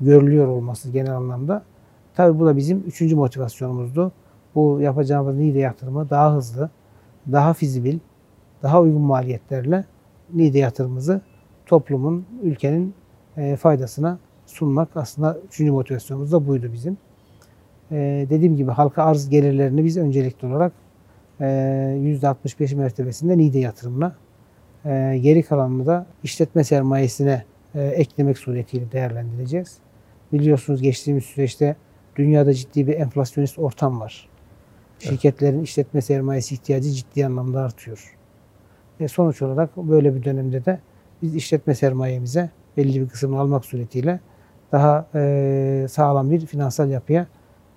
görülüyor 0.00 0.46
olması 0.46 0.90
genel 0.90 1.16
anlamda. 1.16 1.69
Tabii 2.20 2.38
bu 2.38 2.46
da 2.46 2.56
bizim 2.56 2.78
üçüncü 2.86 3.16
motivasyonumuzdu. 3.16 4.12
Bu 4.54 4.80
yapacağımız 4.80 5.36
NİDE 5.36 5.58
yatırımı 5.58 6.10
daha 6.10 6.34
hızlı, 6.34 6.70
daha 7.32 7.54
fizibil, 7.54 7.98
daha 8.62 8.80
uygun 8.80 9.02
maliyetlerle 9.02 9.84
NİDE 10.34 10.58
yatırımımızı 10.58 11.20
toplumun, 11.66 12.26
ülkenin 12.42 12.94
e, 13.36 13.56
faydasına 13.56 14.18
sunmak 14.46 14.88
aslında 14.94 15.38
üçüncü 15.48 15.72
motivasyonumuz 15.72 16.32
da 16.32 16.46
buydu 16.48 16.70
bizim. 16.72 16.98
E, 17.90 18.26
dediğim 18.30 18.56
gibi 18.56 18.70
halka 18.70 19.04
arz 19.04 19.28
gelirlerini 19.28 19.84
biz 19.84 19.96
öncelikli 19.96 20.46
olarak 20.46 20.72
e, 21.40 21.44
%65 21.44 22.76
mertebesinde 22.76 23.38
NİDE 23.38 23.58
yatırımına, 23.58 24.16
e, 24.84 25.18
geri 25.22 25.42
kalanını 25.42 25.86
da 25.86 26.06
işletme 26.22 26.64
sermayesine 26.64 27.44
e, 27.74 27.82
eklemek 27.82 28.38
suretiyle 28.38 28.92
değerlendireceğiz. 28.92 29.78
Biliyorsunuz 30.32 30.82
geçtiğimiz 30.82 31.24
süreçte 31.24 31.76
dünyada 32.16 32.54
ciddi 32.54 32.86
bir 32.86 32.94
enflasyonist 32.94 33.58
ortam 33.58 34.00
var. 34.00 34.28
Şirketlerin 34.98 35.62
işletme 35.62 36.00
sermayesi 36.00 36.54
ihtiyacı 36.54 36.90
ciddi 36.90 37.26
anlamda 37.26 37.60
artıyor. 37.60 38.16
E 39.00 39.08
sonuç 39.08 39.42
olarak 39.42 39.76
böyle 39.76 40.14
bir 40.14 40.24
dönemde 40.24 40.64
de 40.64 40.80
biz 41.22 41.34
işletme 41.34 41.74
sermayemize 41.74 42.50
belli 42.76 43.00
bir 43.00 43.08
kısmını 43.08 43.40
almak 43.40 43.64
suretiyle 43.64 44.20
daha 44.72 45.06
e, 45.14 45.86
sağlam 45.90 46.30
bir 46.30 46.46
finansal 46.46 46.90
yapıya 46.90 47.26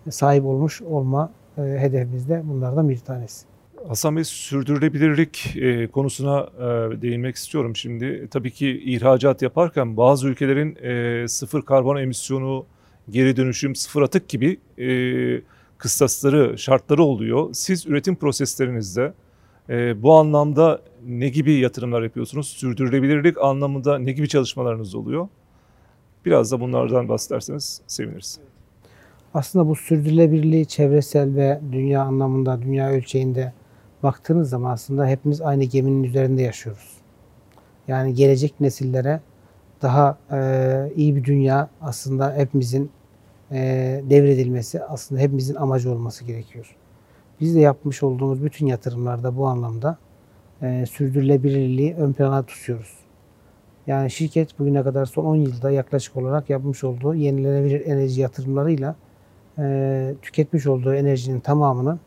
sahip 0.10 0.46
olmuş 0.46 0.82
olma 0.82 1.32
e, 1.58 1.62
hedefimizde 1.62 2.41
bunlardan 2.46 2.89
bir 2.89 2.98
tanesi. 2.98 3.46
Hasan 3.88 4.15
Bey 4.15 4.24
sürdürülebilirlik 4.24 5.56
e, 5.56 5.88
konusuna 5.88 6.48
e, 6.58 7.02
değinmek 7.02 7.36
istiyorum 7.36 7.76
şimdi. 7.76 8.28
Tabii 8.32 8.52
ki 8.52 8.82
ihracat 8.86 9.41
yaparken 9.41 9.98
bazı 9.98 10.28
ülkelerin 10.28 10.76
e, 10.76 11.28
sıfır 11.28 11.62
karbon 11.62 11.98
emisyonu, 11.98 12.65
geri 13.10 13.38
dönüşüm, 13.38 13.76
sıfır 13.76 14.02
atık 14.02 14.30
gibi 14.30 14.60
e, 14.78 14.88
kıstasları, 15.78 16.58
şartları 16.58 17.04
oluyor. 17.04 17.50
Siz 17.54 17.86
üretim 17.86 18.16
proseslerinizde 18.16 19.13
e, 19.70 20.04
bu 20.04 20.13
anlamda 20.13 20.82
ne 21.08 21.30
gibi 21.30 21.54
yatırımlar 21.54 22.04
yapıyorsunuz? 22.04 22.48
Sürdürülebilirlik 22.48 23.38
anlamında 23.42 24.00
ne 24.00 24.12
gibi 24.12 24.28
çalışmalarınız 24.28 24.96
oluyor? 24.96 25.28
Biraz 26.26 26.52
da 26.52 26.60
bunlardan 26.60 27.10
bahsederseniz 27.10 27.82
seviniriz. 27.88 28.39
Aslında 29.34 29.68
bu 29.68 29.76
sürdürülebilirliği 29.76 30.66
çevresel 30.66 31.36
ve 31.36 31.62
dünya 31.72 32.02
anlamında, 32.02 32.62
dünya 32.62 32.89
ölçeğinde 32.89 33.54
baktığınız 34.04 34.50
zaman 34.50 34.72
aslında 34.72 35.08
hepimiz 35.08 35.42
aynı 35.42 35.63
geminin 35.63 36.04
üzerinde 36.04 36.42
yaşıyoruz. 36.42 36.98
Yani 37.88 38.13
gelecek 38.13 38.60
nesillere 38.60 39.22
daha 39.84 40.17
e, 40.32 40.91
iyi 40.96 41.15
bir 41.15 41.24
dünya 41.24 41.69
aslında 41.82 42.34
hepimizin 42.36 42.91
e, 43.52 43.60
devredilmesi 44.10 44.84
aslında 44.84 45.22
hepimizin 45.22 45.56
amacı 45.56 45.91
olması 45.91 46.26
gerekiyor. 46.26 46.76
Biz 47.41 47.56
de 47.56 47.60
yapmış 47.60 48.04
olduğumuz 48.04 48.43
bütün 48.43 48.65
yatırımlarda 48.65 49.38
bu 49.38 49.48
anlamda 49.48 49.98
e, 50.62 50.86
sürdürülebilirliği 50.86 51.96
ön 51.96 52.13
plana 52.13 52.43
tutuyoruz. 52.43 53.04
Yani 53.88 54.12
şirket 54.12 54.60
bugüne 54.60 54.84
kadar 54.84 55.06
son 55.06 55.26
10 55.26 55.36
yılda 55.36 55.72
yaklaşık 55.72 56.17
olarak 56.17 56.50
yapmış 56.50 56.84
olduğu 56.84 57.15
yenilenebilir 57.15 57.86
enerji 57.86 58.22
yatırımlarıyla 58.22 58.96
e, 59.60 60.15
tüketmiş 60.22 60.67
olduğu 60.67 60.93
enerjinin 60.93 61.39
tamamını 61.39 62.00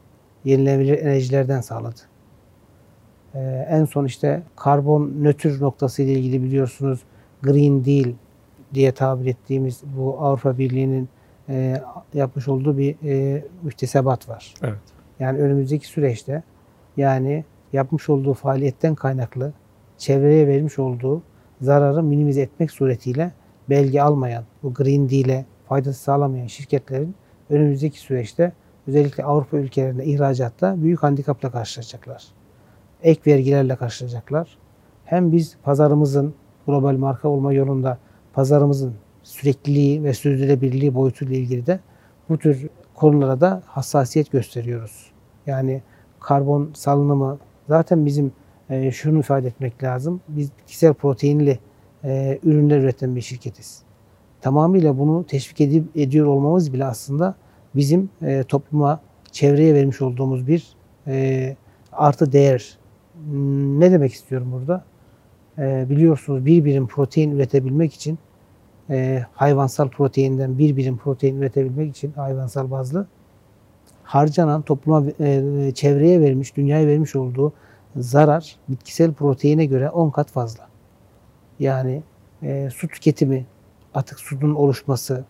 yenilenebilir 0.44 0.98
enerjilerden 0.98 1.60
sağladı. 1.60 2.00
E, 3.34 3.66
en 3.70 3.84
son 3.84 4.04
işte 4.04 4.42
karbon 4.56 5.12
nötr 5.22 5.60
noktası 5.60 6.02
ile 6.02 6.12
ilgili 6.12 6.42
biliyorsunuz 6.42 7.00
Green 7.46 7.85
Deal 7.85 8.12
diye 8.74 8.92
tabir 8.92 9.26
ettiğimiz 9.26 9.82
bu 9.96 10.20
Avrupa 10.20 10.59
Birliği'nin 10.59 11.09
e, 11.48 11.82
yapmış 12.14 12.48
olduğu 12.48 12.78
bir 12.78 12.96
e, 13.04 13.44
müktesebat 13.62 14.28
var. 14.28 14.54
Evet. 14.62 14.78
Yani 15.20 15.38
önümüzdeki 15.38 15.87
süreçte 15.87 16.42
yani 16.96 17.44
yapmış 17.72 18.09
olduğu 18.09 18.35
faaliyetten 18.35 18.94
kaynaklı 18.94 19.52
çevreye 19.98 20.48
vermiş 20.48 20.78
olduğu 20.78 21.22
zararı 21.61 22.02
minimize 22.02 22.40
etmek 22.40 22.70
suretiyle 22.70 23.32
belge 23.70 24.00
almayan, 24.00 24.44
bu 24.62 24.74
Green 24.74 25.11
Deal'e 25.11 25.44
faydası 25.68 26.02
sağlamayan 26.02 26.46
şirketlerin 26.46 27.14
önümüzdeki 27.50 28.00
süreçte 28.00 28.52
özellikle 28.87 29.24
Avrupa 29.24 29.56
ülkelerinde 29.56 30.04
ihracatta 30.04 30.82
büyük 30.82 31.02
handikapla 31.02 31.50
karşılaşacaklar. 31.50 32.24
Ek 33.02 33.20
vergilerle 33.26 33.76
karşılaşacaklar. 33.76 34.59
Hem 35.04 35.32
biz 35.32 35.56
pazarımızın 35.62 36.35
global 36.66 36.96
marka 36.96 37.29
olma 37.29 37.52
yolunda 37.52 37.98
pazarımızın 38.33 38.94
sürekliliği 39.22 40.05
ve 40.05 40.14
sürdürülebilirliği 40.14 40.94
boyutuyla 40.94 41.37
ilgili 41.37 41.66
de 41.66 41.81
bu 42.29 42.38
tür 42.38 42.68
konulara 42.94 43.40
da 43.40 43.62
hassasiyet 43.66 44.31
gösteriyoruz. 44.31 45.11
Yani 45.46 45.83
karbon 46.20 46.70
salınımı 46.74 47.38
zaten 47.68 48.07
bizim 48.07 48.33
e, 48.70 48.90
şunu 48.90 49.18
ifade 49.18 49.46
etmek 49.46 49.83
lazım. 49.83 50.20
Biz 50.29 50.50
bitkisel 50.59 50.94
proteinli 50.94 51.59
e, 52.05 52.38
ürünler 52.42 52.79
üreten 52.79 53.16
bir 53.16 53.20
şirketiz. 53.20 53.83
Tamamıyla 54.40 54.98
bunu 54.98 55.24
teşvik 55.26 55.61
edip, 55.61 55.96
ediyor 55.96 56.26
olmamız 56.26 56.72
bile 56.72 56.85
aslında 56.85 57.35
bizim 57.74 58.11
e, 58.22 58.42
topluma, 58.42 59.00
çevreye 59.33 59.74
vermiş 59.74 60.02
olduğumuz 60.02 60.46
bir 60.46 60.66
e, 61.07 61.57
artı 61.92 62.33
değer. 62.33 62.79
Ne 63.79 63.92
demek 63.92 64.12
istiyorum 64.12 64.52
burada? 64.52 64.85
E, 65.58 65.86
biliyorsunuz 65.90 66.46
bir 66.46 66.64
birim 66.64 66.86
protein 66.86 67.30
üretebilmek 67.30 67.94
için 67.94 68.18
e, 68.90 69.24
hayvansal 69.34 69.88
proteinden 69.88 70.58
bir 70.58 70.76
birim 70.76 70.96
protein 70.96 71.36
üretebilmek 71.36 71.96
için 71.96 72.12
hayvansal 72.12 72.70
bazlı 72.70 73.06
harcanan 74.06 74.62
topluma 74.62 75.04
e, 75.20 75.72
çevreye 75.74 76.20
vermiş, 76.20 76.56
dünyaya 76.56 76.86
vermiş 76.86 77.16
olduğu 77.16 77.52
zarar 77.96 78.56
bitkisel 78.68 79.12
proteine 79.12 79.64
göre 79.64 79.90
10 79.90 80.10
kat 80.10 80.30
fazla. 80.30 80.68
Yani 81.58 82.02
e, 82.42 82.68
su 82.74 82.88
tüketimi, 82.88 83.46
atık 83.94 84.20
sudun 84.20 84.54
oluşması 84.54 85.24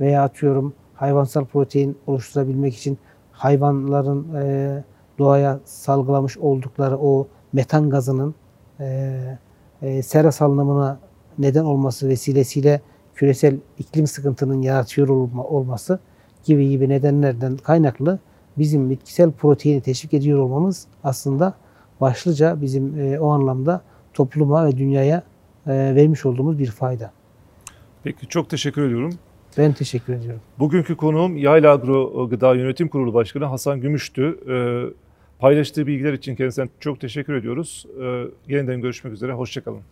veya 0.00 0.22
atıyorum 0.22 0.74
hayvansal 0.94 1.44
protein 1.44 1.98
oluşturabilmek 2.06 2.76
için 2.76 2.98
hayvanların 3.32 4.34
e, 4.34 4.84
doğaya 5.18 5.60
salgılamış 5.64 6.38
oldukları 6.38 6.98
o 6.98 7.28
metan 7.52 7.90
gazının 7.90 8.34
e, 8.80 9.38
e, 9.82 10.02
sera 10.02 10.32
salınımına 10.32 10.98
neden 11.38 11.64
olması 11.64 12.08
vesilesiyle 12.08 12.80
küresel 13.14 13.56
iklim 13.78 14.06
sıkıntının 14.06 14.62
yaratıyor 14.62 15.08
olma, 15.08 15.44
olması 15.44 15.98
gibi 16.44 16.68
gibi 16.68 16.88
nedenlerden 16.88 17.56
kaynaklı 17.56 18.18
bizim 18.58 18.90
bitkisel 18.90 19.32
proteini 19.32 19.80
teşvik 19.80 20.14
ediyor 20.14 20.38
olmamız 20.38 20.86
aslında 21.04 21.54
başlıca 22.00 22.60
bizim 22.60 23.00
e, 23.00 23.20
o 23.20 23.28
anlamda 23.28 23.82
topluma 24.14 24.66
ve 24.66 24.76
dünyaya 24.76 25.22
e, 25.66 25.70
vermiş 25.70 26.26
olduğumuz 26.26 26.58
bir 26.58 26.70
fayda. 26.70 27.12
Peki 28.04 28.26
çok 28.28 28.50
teşekkür 28.50 28.82
ediyorum. 28.82 29.12
Ben 29.58 29.72
teşekkür 29.72 30.12
ediyorum. 30.12 30.40
Bugünkü 30.58 30.96
konuğum 30.96 31.36
Yayla 31.36 31.72
Agro 31.72 32.28
Gıda 32.28 32.54
Yönetim 32.54 32.88
Kurulu 32.88 33.14
Başkanı 33.14 33.44
Hasan 33.44 33.80
Gümüş'tü. 33.80 34.38
Ee, 34.48 35.07
paylaştığı 35.38 35.86
bilgiler 35.86 36.12
için 36.12 36.36
kendisine 36.36 36.68
çok 36.80 37.00
teşekkür 37.00 37.34
ediyoruz. 37.34 37.86
Ee, 38.02 38.24
yeniden 38.48 38.80
görüşmek 38.80 39.12
üzere. 39.12 39.32
Hoşçakalın. 39.32 39.82